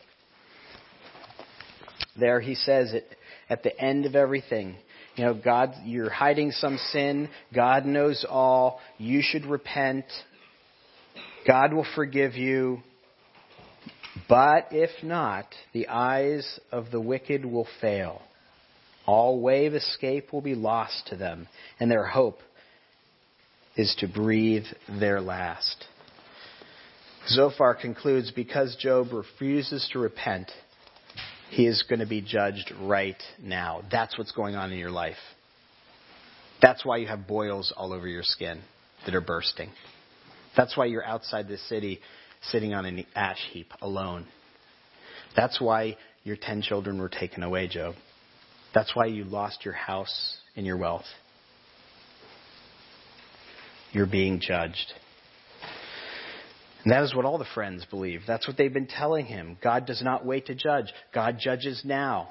There 2.18 2.40
he 2.40 2.54
says 2.54 2.92
it 2.92 3.16
at 3.52 3.62
the 3.62 3.78
end 3.78 4.06
of 4.06 4.16
everything. 4.16 4.74
You 5.14 5.26
know, 5.26 5.34
God, 5.34 5.74
you're 5.84 6.08
hiding 6.08 6.52
some 6.52 6.78
sin. 6.90 7.28
God 7.54 7.84
knows 7.84 8.24
all. 8.26 8.80
You 8.96 9.20
should 9.22 9.44
repent. 9.44 10.06
God 11.46 11.74
will 11.74 11.86
forgive 11.94 12.32
you. 12.34 12.78
But 14.26 14.68
if 14.70 14.90
not, 15.02 15.46
the 15.74 15.88
eyes 15.88 16.60
of 16.70 16.90
the 16.90 17.00
wicked 17.00 17.44
will 17.44 17.68
fail. 17.82 18.22
All 19.04 19.38
way 19.40 19.66
of 19.66 19.74
escape 19.74 20.32
will 20.32 20.40
be 20.40 20.54
lost 20.54 21.08
to 21.08 21.16
them, 21.16 21.46
and 21.78 21.90
their 21.90 22.06
hope 22.06 22.38
is 23.76 23.94
to 23.98 24.08
breathe 24.08 24.64
their 24.88 25.20
last. 25.20 25.84
Zophar 27.28 27.74
concludes 27.74 28.30
because 28.30 28.76
Job 28.76 29.12
refuses 29.12 29.88
to 29.92 29.98
repent, 29.98 30.50
he 31.52 31.66
is 31.66 31.84
going 31.86 31.98
to 31.98 32.06
be 32.06 32.22
judged 32.22 32.72
right 32.80 33.22
now. 33.42 33.82
That's 33.90 34.16
what's 34.16 34.32
going 34.32 34.54
on 34.54 34.72
in 34.72 34.78
your 34.78 34.90
life. 34.90 35.18
That's 36.62 36.82
why 36.82 36.96
you 36.96 37.08
have 37.08 37.26
boils 37.26 37.74
all 37.76 37.92
over 37.92 38.08
your 38.08 38.22
skin 38.22 38.62
that 39.04 39.14
are 39.14 39.20
bursting. 39.20 39.68
That's 40.56 40.78
why 40.78 40.86
you're 40.86 41.04
outside 41.04 41.48
the 41.48 41.58
city 41.58 42.00
sitting 42.40 42.72
on 42.72 42.86
an 42.86 43.04
ash 43.14 43.40
heap 43.52 43.66
alone. 43.82 44.26
That's 45.36 45.60
why 45.60 45.98
your 46.24 46.36
ten 46.40 46.62
children 46.62 46.98
were 46.98 47.10
taken 47.10 47.42
away, 47.42 47.68
Job. 47.68 47.96
That's 48.74 48.96
why 48.96 49.06
you 49.06 49.24
lost 49.24 49.62
your 49.62 49.74
house 49.74 50.38
and 50.56 50.64
your 50.64 50.78
wealth. 50.78 51.04
You're 53.92 54.06
being 54.06 54.40
judged. 54.40 54.90
And 56.84 56.92
that 56.92 57.02
is 57.04 57.14
what 57.14 57.24
all 57.24 57.38
the 57.38 57.46
friends 57.54 57.84
believe. 57.88 58.22
That's 58.26 58.46
what 58.48 58.56
they've 58.56 58.72
been 58.72 58.88
telling 58.88 59.26
him. 59.26 59.56
God 59.62 59.86
does 59.86 60.02
not 60.02 60.26
wait 60.26 60.46
to 60.46 60.54
judge. 60.54 60.86
God 61.14 61.36
judges 61.40 61.82
now. 61.84 62.30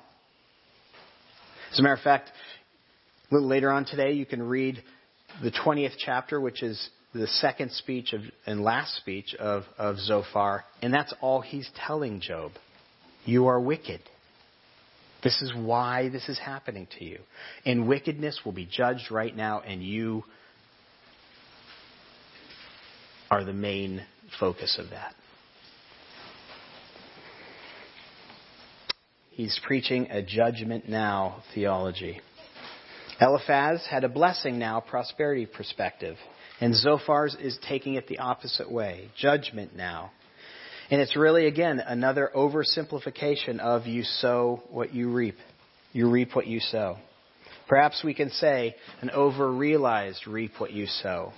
As 1.72 1.80
a 1.80 1.84
matter 1.84 1.96
of 1.96 2.02
fact, 2.02 2.30
a 3.30 3.34
little 3.34 3.48
later 3.48 3.72
on 3.72 3.86
today, 3.86 4.12
you 4.12 4.26
can 4.26 4.44
read 4.44 4.84
the 5.42 5.52
20th 5.52 5.96
chapter, 5.98 6.42
which 6.42 6.64
is 6.64 6.90
the 7.14 7.28
second 7.28 7.72
speech 7.72 8.14
of, 8.14 8.22
and 8.46 8.62
last 8.62 8.96
speech 8.98 9.36
of, 9.36 9.64
of 9.78 9.98
Zophar, 10.00 10.66
and 10.82 10.94
that's 10.94 11.14
all 11.22 11.42
he's 11.42 11.70
telling 11.86 12.20
Job. 12.20 12.52
You 13.26 13.48
are 13.48 13.60
wicked. 13.60 14.02
This 15.24 15.42
is 15.42 15.54
why 15.56 16.10
this 16.10 16.28
is 16.30 16.40
happening 16.40 16.88
to 16.98 17.06
you. 17.06 17.20
And 17.66 17.88
wickedness 17.88 18.42
will 18.44 18.54
be 18.54 18.66
judged 18.66 19.12
right 19.12 19.36
now, 19.36 19.62
and 19.62 19.84
you 19.84 20.24
are 23.32 23.46
the 23.46 23.54
main 23.54 24.04
focus 24.40 24.78
of 24.78 24.90
that. 24.90 25.16
He's 29.30 29.58
preaching 29.66 30.08
a 30.12 30.22
judgment 30.22 30.90
now 30.90 31.42
theology. 31.56 32.20
Eliphaz 33.22 33.88
had 33.90 34.04
a 34.04 34.10
blessing 34.10 34.60
now 34.60 34.82
prosperity 34.82 35.46
perspective, 35.46 36.18
and 36.60 36.74
Zophar's 36.74 37.36
is 37.40 37.58
taking 37.68 37.96
it 37.96 38.08
the 38.08 38.20
opposite 38.20 38.70
way 38.70 39.10
judgment 39.18 39.76
now. 39.76 40.12
And 40.90 41.00
it's 41.00 41.16
really, 41.16 41.48
again, 41.48 41.80
another 41.80 42.30
oversimplification 42.36 43.60
of 43.60 43.88
you 43.88 44.04
sow 44.04 44.62
what 44.70 44.94
you 44.94 45.10
reap. 45.10 45.38
You 45.94 46.10
reap 46.10 46.36
what 46.36 46.48
you 46.48 46.60
sow. 46.60 46.98
Perhaps 47.70 48.04
we 48.04 48.14
can 48.14 48.30
say 48.32 48.76
an 49.00 49.10
over 49.12 49.50
realized 49.50 50.28
reap 50.28 50.52
what 50.58 50.74
you 50.74 50.88
sow. 50.88 51.32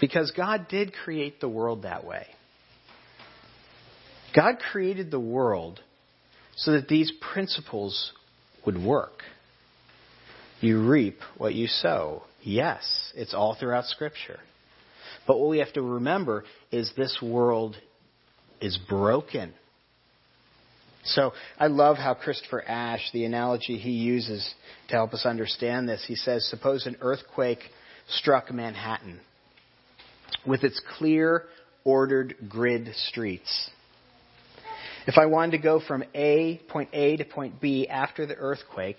Because 0.00 0.32
God 0.34 0.66
did 0.68 0.92
create 0.92 1.40
the 1.40 1.48
world 1.48 1.82
that 1.82 2.04
way. 2.04 2.26
God 4.34 4.56
created 4.72 5.10
the 5.10 5.20
world 5.20 5.80
so 6.56 6.72
that 6.72 6.88
these 6.88 7.12
principles 7.32 8.12
would 8.64 8.82
work. 8.82 9.22
You 10.60 10.86
reap 10.86 11.18
what 11.36 11.54
you 11.54 11.66
sow. 11.66 12.22
Yes, 12.42 13.12
it's 13.14 13.34
all 13.34 13.56
throughout 13.58 13.86
Scripture. 13.86 14.38
But 15.26 15.38
what 15.38 15.50
we 15.50 15.58
have 15.58 15.72
to 15.74 15.82
remember 15.82 16.44
is 16.70 16.92
this 16.96 17.18
world 17.22 17.76
is 18.60 18.78
broken. 18.88 19.52
So 21.04 21.32
I 21.58 21.68
love 21.68 21.96
how 21.96 22.14
Christopher 22.14 22.62
Ash, 22.62 23.10
the 23.12 23.24
analogy 23.24 23.78
he 23.78 23.92
uses 23.92 24.48
to 24.88 24.94
help 24.94 25.14
us 25.14 25.24
understand 25.24 25.88
this, 25.88 26.04
he 26.06 26.14
says, 26.14 26.46
suppose 26.48 26.86
an 26.86 26.96
earthquake 27.00 27.60
struck 28.06 28.52
Manhattan 28.52 29.20
with 30.46 30.64
its 30.64 30.80
clear, 30.98 31.44
ordered 31.84 32.36
grid 32.48 32.88
streets. 32.94 33.70
If 35.06 35.16
I 35.18 35.26
wanted 35.26 35.52
to 35.52 35.58
go 35.58 35.80
from 35.80 36.04
A, 36.14 36.60
point 36.68 36.90
A 36.92 37.16
to 37.16 37.24
point 37.24 37.60
B 37.60 37.88
after 37.88 38.26
the 38.26 38.36
earthquake, 38.36 38.98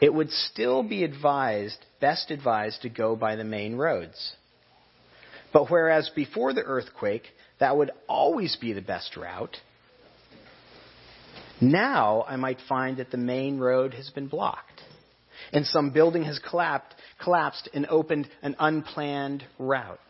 it 0.00 0.12
would 0.12 0.30
still 0.30 0.82
be 0.82 1.04
advised, 1.04 1.78
best 2.00 2.30
advised 2.30 2.82
to 2.82 2.88
go 2.88 3.16
by 3.16 3.36
the 3.36 3.44
main 3.44 3.76
roads. 3.76 4.34
But 5.52 5.70
whereas 5.70 6.10
before 6.14 6.52
the 6.52 6.62
earthquake, 6.62 7.24
that 7.60 7.76
would 7.76 7.92
always 8.08 8.56
be 8.56 8.72
the 8.72 8.82
best 8.82 9.16
route, 9.16 9.56
now 11.60 12.24
I 12.28 12.36
might 12.36 12.58
find 12.68 12.96
that 12.96 13.10
the 13.10 13.16
main 13.16 13.58
road 13.58 13.94
has 13.94 14.10
been 14.10 14.26
blocked 14.26 14.82
and 15.52 15.66
some 15.66 15.90
building 15.90 16.24
has 16.24 16.38
collapsed, 16.38 16.94
collapsed 17.22 17.68
and 17.72 17.86
opened 17.86 18.28
an 18.42 18.56
unplanned 18.58 19.44
route. 19.58 20.00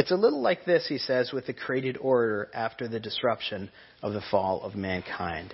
It's 0.00 0.10
a 0.10 0.16
little 0.16 0.40
like 0.40 0.64
this, 0.64 0.86
he 0.88 0.96
says, 0.96 1.30
with 1.30 1.46
the 1.46 1.52
created 1.52 1.98
order 1.98 2.48
after 2.54 2.88
the 2.88 2.98
disruption 2.98 3.70
of 4.00 4.14
the 4.14 4.22
fall 4.30 4.62
of 4.62 4.74
mankind. 4.74 5.52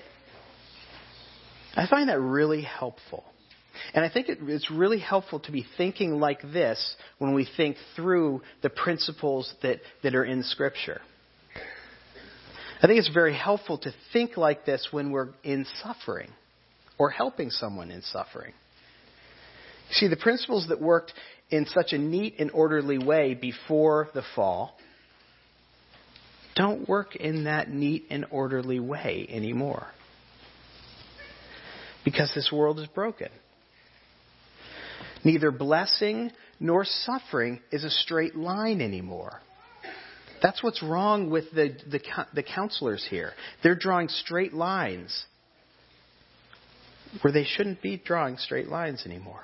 I 1.74 1.88
find 1.88 2.08
that 2.10 2.20
really 2.20 2.62
helpful. 2.62 3.24
And 3.92 4.04
I 4.04 4.08
think 4.08 4.28
it's 4.28 4.70
really 4.70 5.00
helpful 5.00 5.40
to 5.40 5.50
be 5.50 5.66
thinking 5.76 6.20
like 6.20 6.42
this 6.42 6.94
when 7.18 7.34
we 7.34 7.48
think 7.56 7.76
through 7.96 8.40
the 8.62 8.70
principles 8.70 9.52
that, 9.64 9.80
that 10.04 10.14
are 10.14 10.24
in 10.24 10.44
Scripture. 10.44 11.00
I 12.80 12.86
think 12.86 13.00
it's 13.00 13.12
very 13.12 13.34
helpful 13.34 13.78
to 13.78 13.92
think 14.12 14.36
like 14.36 14.64
this 14.64 14.90
when 14.92 15.10
we're 15.10 15.30
in 15.42 15.66
suffering 15.82 16.30
or 16.98 17.10
helping 17.10 17.50
someone 17.50 17.90
in 17.90 18.02
suffering. 18.02 18.52
See, 19.92 20.08
the 20.08 20.16
principles 20.16 20.66
that 20.68 20.80
worked 20.80 21.12
in 21.50 21.66
such 21.66 21.92
a 21.92 21.98
neat 21.98 22.36
and 22.38 22.50
orderly 22.50 22.98
way 22.98 23.34
before 23.34 24.08
the 24.14 24.22
fall 24.34 24.76
don't 26.56 26.88
work 26.88 27.14
in 27.14 27.44
that 27.44 27.70
neat 27.70 28.06
and 28.10 28.24
orderly 28.30 28.80
way 28.80 29.26
anymore. 29.30 29.86
Because 32.04 32.32
this 32.34 32.50
world 32.52 32.80
is 32.80 32.86
broken. 32.88 33.28
Neither 35.24 35.50
blessing 35.50 36.30
nor 36.58 36.84
suffering 36.84 37.60
is 37.70 37.84
a 37.84 37.90
straight 37.90 38.34
line 38.34 38.80
anymore. 38.80 39.40
That's 40.42 40.62
what's 40.62 40.82
wrong 40.82 41.30
with 41.30 41.50
the, 41.52 41.76
the, 41.90 42.00
the 42.34 42.42
counselors 42.42 43.06
here. 43.08 43.32
They're 43.62 43.74
drawing 43.74 44.08
straight 44.08 44.54
lines 44.54 45.24
where 47.22 47.32
they 47.32 47.44
shouldn't 47.44 47.82
be 47.82 47.96
drawing 47.96 48.36
straight 48.36 48.68
lines 48.68 49.04
anymore. 49.06 49.42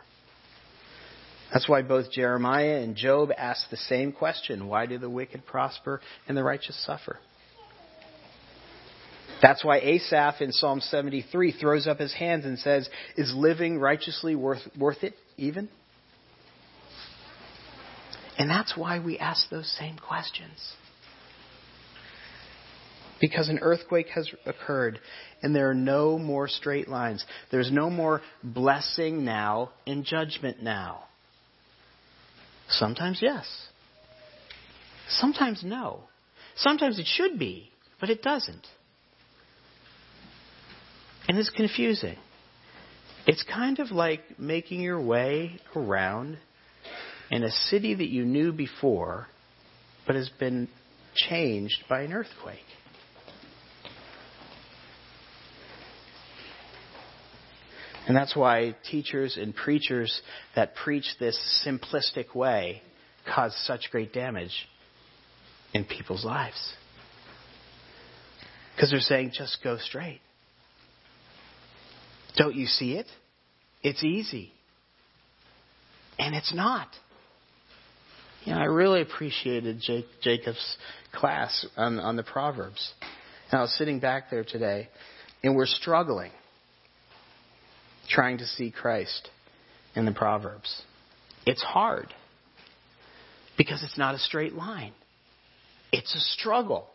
That's 1.52 1.68
why 1.68 1.82
both 1.82 2.10
Jeremiah 2.10 2.78
and 2.78 2.96
Job 2.96 3.30
ask 3.36 3.68
the 3.68 3.76
same 3.76 4.12
question 4.12 4.68
Why 4.68 4.86
do 4.86 4.98
the 4.98 5.10
wicked 5.10 5.44
prosper 5.46 6.00
and 6.26 6.36
the 6.36 6.42
righteous 6.42 6.82
suffer? 6.84 7.18
That's 9.42 9.64
why 9.64 9.78
Asaph 9.78 10.40
in 10.40 10.52
Psalm 10.52 10.80
73 10.80 11.52
throws 11.52 11.88
up 11.88 11.98
his 11.98 12.14
hands 12.14 12.44
and 12.44 12.58
says, 12.58 12.88
Is 13.16 13.34
living 13.34 13.78
righteously 13.78 14.36
worth, 14.36 14.62
worth 14.78 15.02
it 15.02 15.14
even? 15.36 15.68
And 18.38 18.48
that's 18.48 18.76
why 18.76 19.00
we 19.00 19.18
ask 19.18 19.50
those 19.50 19.70
same 19.78 19.98
questions. 19.98 20.74
Because 23.20 23.48
an 23.48 23.58
earthquake 23.60 24.08
has 24.14 24.28
occurred 24.46 25.00
and 25.42 25.54
there 25.54 25.70
are 25.70 25.74
no 25.74 26.18
more 26.18 26.48
straight 26.48 26.88
lines. 26.88 27.24
There's 27.50 27.70
no 27.70 27.90
more 27.90 28.22
blessing 28.42 29.24
now 29.24 29.70
and 29.86 30.04
judgment 30.04 30.62
now. 30.62 31.04
Sometimes 32.72 33.18
yes. 33.20 33.46
Sometimes 35.08 35.62
no. 35.64 36.00
Sometimes 36.56 36.98
it 36.98 37.06
should 37.06 37.38
be, 37.38 37.70
but 38.00 38.10
it 38.10 38.22
doesn't. 38.22 38.66
And 41.28 41.38
it's 41.38 41.50
confusing. 41.50 42.16
It's 43.26 43.44
kind 43.44 43.78
of 43.78 43.90
like 43.90 44.38
making 44.38 44.80
your 44.80 45.00
way 45.00 45.60
around 45.76 46.38
in 47.30 47.44
a 47.44 47.50
city 47.50 47.94
that 47.94 48.08
you 48.08 48.24
knew 48.24 48.52
before, 48.52 49.28
but 50.06 50.16
has 50.16 50.28
been 50.28 50.68
changed 51.14 51.84
by 51.88 52.02
an 52.02 52.12
earthquake. 52.12 52.58
And 58.06 58.16
that's 58.16 58.34
why 58.34 58.74
teachers 58.90 59.36
and 59.36 59.54
preachers 59.54 60.20
that 60.56 60.74
preach 60.74 61.06
this 61.20 61.38
simplistic 61.66 62.34
way 62.34 62.82
cause 63.32 63.54
such 63.64 63.90
great 63.90 64.12
damage 64.12 64.68
in 65.72 65.84
people's 65.84 66.24
lives. 66.24 66.74
Because 68.74 68.90
they're 68.90 69.00
saying, 69.00 69.32
just 69.34 69.62
go 69.62 69.78
straight. 69.78 70.20
Don't 72.36 72.56
you 72.56 72.66
see 72.66 72.94
it? 72.94 73.06
It's 73.82 74.02
easy. 74.02 74.52
And 76.18 76.34
it's 76.34 76.52
not. 76.54 76.88
You 78.44 78.54
know, 78.54 78.60
I 78.60 78.64
really 78.64 79.02
appreciated 79.02 79.80
Jake, 79.80 80.06
Jacob's 80.22 80.76
class 81.12 81.66
on, 81.76 82.00
on 82.00 82.16
the 82.16 82.22
Proverbs. 82.24 82.92
And 83.50 83.58
I 83.58 83.62
was 83.62 83.76
sitting 83.76 84.00
back 84.00 84.30
there 84.30 84.44
today, 84.44 84.88
and 85.44 85.54
we're 85.54 85.66
struggling 85.66 86.32
trying 88.12 88.38
to 88.38 88.46
see 88.46 88.70
Christ 88.70 89.30
in 89.94 90.04
the 90.04 90.12
Proverbs. 90.12 90.82
It's 91.46 91.62
hard 91.62 92.14
because 93.56 93.82
it's 93.82 93.98
not 93.98 94.14
a 94.14 94.18
straight 94.18 94.52
line, 94.52 94.92
it's 95.90 96.14
a 96.14 96.20
struggle. 96.20 96.88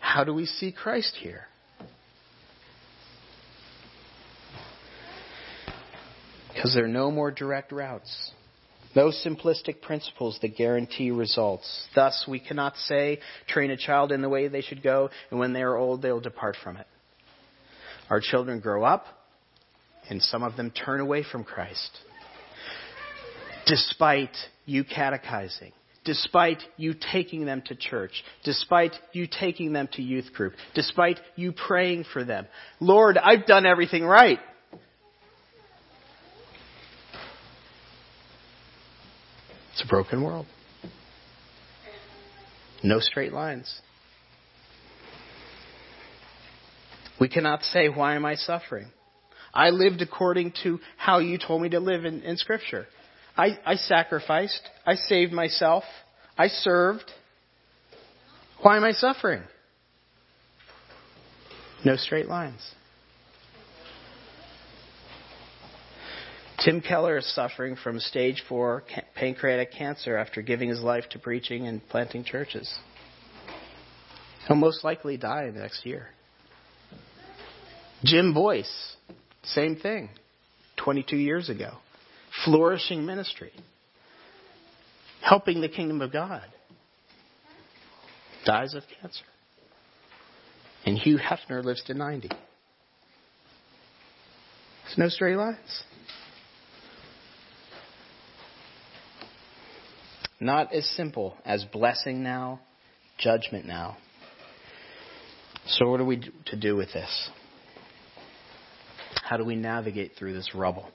How 0.00 0.24
do 0.24 0.34
we 0.34 0.46
see 0.46 0.72
Christ 0.72 1.16
here? 1.20 1.46
Because 6.52 6.74
there 6.74 6.84
are 6.84 6.88
no 6.88 7.10
more 7.10 7.30
direct 7.30 7.72
routes. 7.72 8.32
No 8.94 9.10
simplistic 9.10 9.80
principles 9.80 10.38
that 10.42 10.54
guarantee 10.56 11.10
results. 11.10 11.86
Thus, 11.94 12.26
we 12.28 12.40
cannot 12.40 12.76
say, 12.76 13.20
train 13.48 13.70
a 13.70 13.76
child 13.76 14.12
in 14.12 14.20
the 14.20 14.28
way 14.28 14.48
they 14.48 14.60
should 14.60 14.82
go, 14.82 15.08
and 15.30 15.40
when 15.40 15.54
they 15.54 15.62
are 15.62 15.76
old, 15.76 16.02
they 16.02 16.12
will 16.12 16.20
depart 16.20 16.56
from 16.62 16.76
it. 16.76 16.86
Our 18.10 18.20
children 18.20 18.60
grow 18.60 18.84
up, 18.84 19.06
and 20.08 20.22
some 20.22 20.42
of 20.42 20.56
them 20.56 20.70
turn 20.70 21.00
away 21.00 21.24
from 21.30 21.44
Christ. 21.44 21.98
Despite 23.66 24.36
you 24.66 24.84
catechizing, 24.84 25.72
despite 26.04 26.62
you 26.76 26.94
taking 27.12 27.44
them 27.44 27.62
to 27.66 27.74
church, 27.74 28.24
despite 28.44 28.92
you 29.12 29.26
taking 29.26 29.72
them 29.72 29.88
to 29.92 30.02
youth 30.02 30.32
group, 30.32 30.54
despite 30.74 31.20
you 31.36 31.52
praying 31.52 32.04
for 32.12 32.24
them. 32.24 32.46
Lord, 32.80 33.16
I've 33.18 33.46
done 33.46 33.66
everything 33.66 34.04
right. 34.04 34.40
It's 39.72 39.82
a 39.84 39.88
broken 39.88 40.22
world. 40.22 40.46
No 42.82 42.98
straight 42.98 43.32
lines. 43.32 43.80
We 47.20 47.28
cannot 47.28 47.62
say, 47.62 47.88
Why 47.88 48.16
am 48.16 48.24
I 48.24 48.34
suffering? 48.34 48.90
I 49.54 49.70
lived 49.70 50.00
according 50.00 50.54
to 50.62 50.80
how 50.96 51.18
you 51.18 51.38
told 51.38 51.62
me 51.62 51.68
to 51.70 51.80
live 51.80 52.04
in, 52.04 52.22
in 52.22 52.36
Scripture. 52.36 52.86
I, 53.36 53.58
I 53.64 53.74
sacrificed. 53.74 54.62
I 54.86 54.94
saved 54.94 55.32
myself. 55.32 55.84
I 56.38 56.48
served. 56.48 57.10
Why 58.62 58.76
am 58.76 58.84
I 58.84 58.92
suffering? 58.92 59.42
No 61.84 61.96
straight 61.96 62.28
lines. 62.28 62.74
Tim 66.64 66.80
Keller 66.80 67.18
is 67.18 67.34
suffering 67.34 67.74
from 67.74 67.98
stage 67.98 68.44
four 68.48 68.84
pancreatic 69.16 69.72
cancer 69.72 70.16
after 70.16 70.42
giving 70.42 70.68
his 70.68 70.80
life 70.80 71.04
to 71.10 71.18
preaching 71.18 71.66
and 71.66 71.86
planting 71.88 72.22
churches. 72.22 72.72
He'll 74.46 74.56
most 74.56 74.84
likely 74.84 75.16
die 75.16 75.50
next 75.52 75.84
year. 75.84 76.08
Jim 78.04 78.32
Boice 78.32 78.96
same 79.44 79.76
thing. 79.76 80.10
22 80.76 81.16
years 81.16 81.48
ago. 81.48 81.72
Flourishing 82.44 83.04
ministry. 83.04 83.52
Helping 85.20 85.60
the 85.60 85.68
kingdom 85.68 86.00
of 86.00 86.12
God. 86.12 86.44
Dies 88.44 88.74
of 88.74 88.82
cancer. 89.00 89.24
And 90.84 90.98
Hugh 90.98 91.18
Hefner 91.18 91.62
lives 91.62 91.82
to 91.84 91.94
90. 91.94 92.28
There's 94.84 94.98
no 94.98 95.08
straight 95.08 95.36
lines. 95.36 95.84
Not 100.40 100.74
as 100.74 100.84
simple 100.96 101.36
as 101.44 101.64
blessing 101.64 102.24
now, 102.24 102.60
judgment 103.16 103.64
now. 103.64 103.96
So, 105.66 105.88
what 105.88 106.00
are 106.00 106.04
we 106.04 106.20
to 106.46 106.56
do 106.56 106.74
with 106.74 106.92
this? 106.92 107.30
How 109.22 109.36
do 109.36 109.44
we 109.44 109.56
navigate 109.56 110.12
through 110.18 110.34
this 110.34 110.54
rubble? 110.54 110.90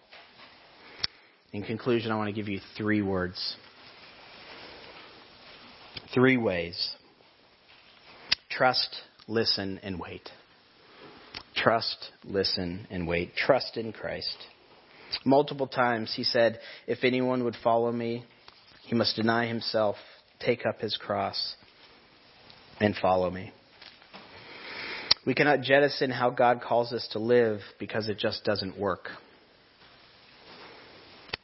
In 1.53 1.63
conclusion, 1.63 2.11
I 2.11 2.17
want 2.17 2.27
to 2.27 2.33
give 2.33 2.49
you 2.49 2.59
three 2.77 3.01
words. 3.01 3.55
Three 6.13 6.37
ways. 6.37 6.95
Trust, 8.49 8.95
listen, 9.27 9.79
and 9.81 9.99
wait. 9.99 10.29
Trust, 11.55 12.11
listen, 12.25 12.85
and 12.91 13.07
wait. 13.07 13.35
Trust 13.35 13.77
in 13.77 13.93
Christ. 13.93 14.37
Multiple 15.25 15.67
times 15.67 16.13
he 16.15 16.23
said, 16.23 16.59
If 16.85 16.99
anyone 17.03 17.45
would 17.45 17.55
follow 17.63 17.91
me, 17.91 18.25
he 18.83 18.93
must 18.93 19.15
deny 19.15 19.47
himself, 19.47 19.95
take 20.39 20.65
up 20.65 20.81
his 20.81 20.97
cross, 20.97 21.55
and 22.79 22.95
follow 22.95 23.29
me. 23.29 23.51
We 25.27 25.35
cannot 25.35 25.59
jettison 25.59 26.09
how 26.09 26.29
God 26.29 26.61
calls 26.61 26.93
us 26.93 27.05
to 27.11 27.19
live 27.19 27.59
because 27.79 28.07
it 28.07 28.17
just 28.17 28.45
doesn't 28.45 28.79
work. 28.79 29.09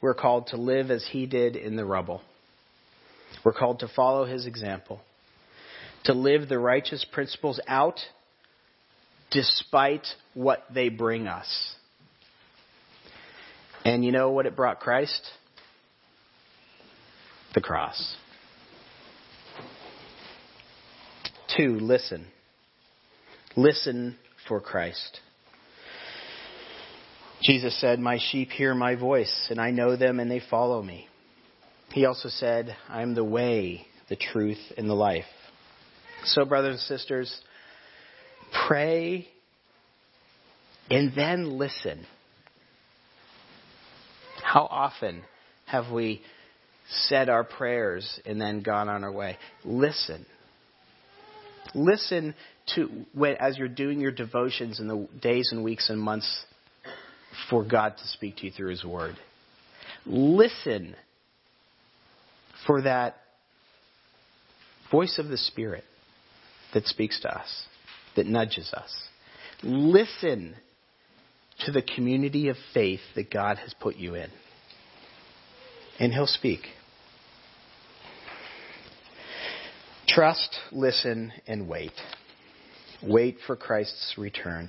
We're 0.00 0.14
called 0.14 0.46
to 0.48 0.56
live 0.56 0.90
as 0.90 1.06
He 1.10 1.26
did 1.26 1.54
in 1.54 1.76
the 1.76 1.84
rubble. 1.84 2.22
We're 3.44 3.52
called 3.52 3.80
to 3.80 3.88
follow 3.94 4.24
His 4.24 4.46
example, 4.46 5.02
to 6.04 6.14
live 6.14 6.48
the 6.48 6.58
righteous 6.58 7.04
principles 7.12 7.60
out, 7.68 8.00
despite 9.30 10.06
what 10.32 10.64
they 10.72 10.88
bring 10.88 11.26
us. 11.26 11.74
And 13.84 14.02
you 14.02 14.12
know 14.12 14.30
what 14.30 14.46
it 14.46 14.56
brought 14.56 14.80
Christ? 14.80 15.30
The 17.54 17.60
cross. 17.60 18.16
Two, 21.54 21.78
listen. 21.80 22.28
Listen 23.56 24.16
for 24.48 24.60
Christ. 24.60 25.20
Jesus 27.42 27.78
said, 27.80 27.98
My 27.98 28.18
sheep 28.18 28.50
hear 28.50 28.74
my 28.74 28.94
voice, 28.94 29.48
and 29.50 29.60
I 29.60 29.70
know 29.70 29.96
them, 29.96 30.18
and 30.18 30.30
they 30.30 30.40
follow 30.50 30.82
me. 30.82 31.08
He 31.92 32.06
also 32.06 32.28
said, 32.28 32.74
I 32.88 33.02
am 33.02 33.14
the 33.14 33.24
way, 33.24 33.86
the 34.08 34.16
truth, 34.16 34.58
and 34.76 34.88
the 34.88 34.94
life. 34.94 35.24
So, 36.24 36.44
brothers 36.44 36.72
and 36.72 36.98
sisters, 36.98 37.40
pray 38.66 39.28
and 40.90 41.12
then 41.14 41.58
listen. 41.58 42.06
How 44.42 44.66
often 44.70 45.22
have 45.66 45.90
we 45.92 46.22
said 46.88 47.28
our 47.28 47.44
prayers 47.44 48.20
and 48.26 48.40
then 48.40 48.62
gone 48.62 48.88
on 48.88 49.04
our 49.04 49.12
way? 49.12 49.38
Listen. 49.64 50.26
Listen 51.74 52.34
to 52.74 52.88
when, 53.12 53.36
as 53.36 53.58
you're 53.58 53.68
doing 53.68 54.00
your 54.00 54.12
devotions 54.12 54.80
in 54.80 54.88
the 54.88 55.08
days 55.20 55.50
and 55.52 55.64
weeks 55.64 55.90
and 55.90 56.00
months 56.00 56.44
for 57.50 57.64
God 57.64 57.96
to 57.96 58.08
speak 58.08 58.36
to 58.36 58.46
you 58.46 58.52
through 58.52 58.70
His 58.70 58.84
Word. 58.84 59.16
Listen 60.06 60.94
for 62.66 62.82
that 62.82 63.16
voice 64.90 65.18
of 65.18 65.28
the 65.28 65.38
Spirit 65.38 65.84
that 66.72 66.86
speaks 66.86 67.20
to 67.22 67.28
us, 67.28 67.66
that 68.16 68.26
nudges 68.26 68.72
us. 68.72 68.92
Listen 69.62 70.54
to 71.60 71.72
the 71.72 71.82
community 71.82 72.48
of 72.48 72.56
faith 72.72 73.00
that 73.14 73.30
God 73.30 73.58
has 73.58 73.74
put 73.80 73.96
you 73.96 74.14
in. 74.14 74.30
And 75.98 76.12
He'll 76.12 76.26
speak. 76.26 76.60
Trust, 80.14 80.56
listen, 80.70 81.32
and 81.48 81.68
wait. 81.68 81.90
Wait 83.02 83.38
for 83.48 83.56
Christ's 83.56 84.14
return. 84.16 84.68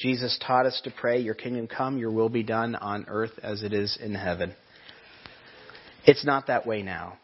Jesus 0.00 0.36
taught 0.44 0.66
us 0.66 0.80
to 0.82 0.90
pray, 0.90 1.20
Your 1.20 1.34
kingdom 1.34 1.68
come, 1.68 1.96
your 1.96 2.10
will 2.10 2.28
be 2.28 2.42
done 2.42 2.74
on 2.74 3.04
earth 3.06 3.38
as 3.40 3.62
it 3.62 3.72
is 3.72 3.96
in 4.02 4.16
heaven. 4.16 4.56
It's 6.06 6.24
not 6.24 6.48
that 6.48 6.66
way 6.66 6.82
now. 6.82 7.18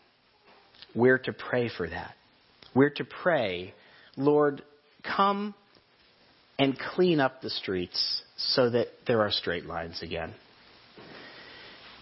We're 0.94 1.18
to 1.18 1.32
pray 1.32 1.68
for 1.76 1.88
that. 1.88 2.14
We're 2.72 2.90
to 2.90 3.04
pray, 3.04 3.74
Lord, 4.16 4.62
come 5.02 5.56
and 6.56 6.78
clean 6.78 7.18
up 7.18 7.42
the 7.42 7.50
streets 7.50 8.22
so 8.36 8.70
that 8.70 8.86
there 9.08 9.22
are 9.22 9.32
straight 9.32 9.66
lines 9.66 10.04
again. 10.04 10.34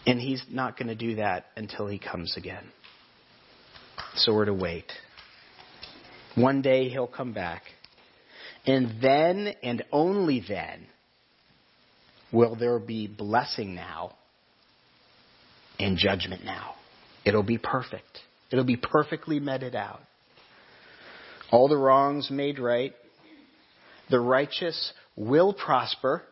And 0.07 0.21
He's 0.21 0.45
not 0.51 0.77
going 0.77 0.89
to 0.89 0.95
do 0.95 1.15
that 1.17 1.47
until 1.57 1.87
He 1.87 1.99
comes 1.99 2.37
again. 2.37 2.65
So 4.17 4.35
we're 4.35 4.45
to 4.45 4.55
wait. 4.55 4.93
One 6.35 6.63
day 6.63 6.89
He'll 6.89 7.07
come 7.07 7.33
back. 7.33 7.63
And 8.67 9.03
then 9.03 9.55
and 9.63 9.85
only 9.91 10.43
then 10.47 10.87
will 12.33 12.57
there 12.57 12.79
be 12.79 13.07
blessing 13.07 13.75
now 13.75 14.15
and 15.79 15.97
judgment 15.97 16.45
now. 16.45 16.75
It'll 17.25 17.43
be 17.43 17.59
perfect. 17.59 18.21
It'll 18.51 18.65
be 18.65 18.77
perfectly 18.77 19.41
meted 19.41 19.75
out. 19.75 20.01
All 21.51 21.69
the 21.69 21.77
wrongs 21.77 22.31
made 22.31 22.59
right. 22.59 22.95
The 24.11 24.21
righteous 24.21 24.93
will 25.17 25.53
prosper 25.53 26.23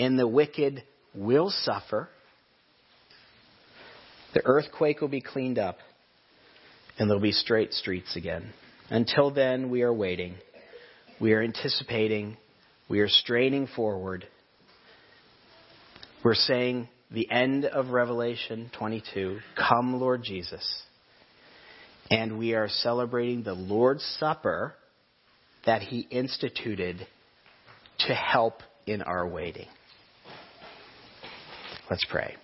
and 0.00 0.18
the 0.18 0.28
wicked 0.28 0.82
will 1.14 1.50
suffer. 1.50 2.08
The 4.34 4.44
earthquake 4.44 5.00
will 5.00 5.08
be 5.08 5.20
cleaned 5.20 5.58
up 5.58 5.78
and 6.98 7.08
there'll 7.08 7.22
be 7.22 7.32
straight 7.32 7.72
streets 7.72 8.16
again. 8.16 8.52
Until 8.90 9.32
then, 9.32 9.70
we 9.70 9.82
are 9.82 9.92
waiting. 9.92 10.34
We 11.20 11.32
are 11.32 11.42
anticipating. 11.42 12.36
We 12.88 13.00
are 13.00 13.08
straining 13.08 13.66
forward. 13.74 14.26
We're 16.22 16.34
saying 16.34 16.88
the 17.10 17.28
end 17.30 17.64
of 17.64 17.88
Revelation 17.88 18.70
22 18.78 19.38
Come, 19.56 20.00
Lord 20.00 20.22
Jesus. 20.22 20.82
And 22.10 22.38
we 22.38 22.54
are 22.54 22.68
celebrating 22.68 23.42
the 23.42 23.54
Lord's 23.54 24.04
Supper 24.20 24.74
that 25.64 25.82
He 25.82 26.00
instituted 26.10 27.06
to 28.00 28.14
help 28.14 28.62
in 28.86 29.02
our 29.02 29.26
waiting. 29.26 29.66
Let's 31.90 32.06
pray. 32.08 32.36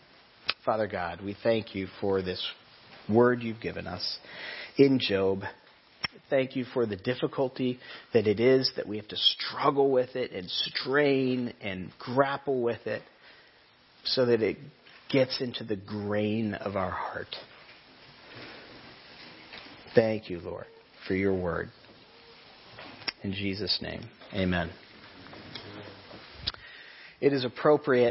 Father 0.64 0.88
God, 0.88 1.20
we 1.20 1.36
thank 1.42 1.74
you 1.74 1.86
for 2.00 2.20
this 2.20 2.44
word 3.08 3.42
you've 3.42 3.60
given 3.60 3.86
us 3.86 4.18
in 4.76 4.98
Job 5.00 5.42
thank 6.30 6.56
you 6.56 6.64
for 6.72 6.86
the 6.86 6.96
difficulty 6.96 7.78
that 8.12 8.26
it 8.26 8.40
is 8.40 8.70
that 8.76 8.86
we 8.86 8.96
have 8.96 9.08
to 9.08 9.16
struggle 9.16 9.90
with 9.90 10.16
it 10.16 10.32
and 10.32 10.48
strain 10.48 11.52
and 11.60 11.90
grapple 11.98 12.62
with 12.62 12.86
it 12.86 13.02
so 14.04 14.26
that 14.26 14.42
it 14.42 14.56
gets 15.10 15.40
into 15.40 15.64
the 15.64 15.76
grain 15.76 16.54
of 16.54 16.76
our 16.76 16.90
heart. 16.90 17.36
Thank 19.94 20.30
you, 20.30 20.40
Lord, 20.40 20.66
for 21.06 21.14
your 21.14 21.34
word. 21.34 21.68
In 23.22 23.32
Jesus' 23.32 23.78
name, 23.82 24.02
amen. 24.34 24.70
It 27.20 27.32
is 27.32 27.44
appropriate 27.44 28.10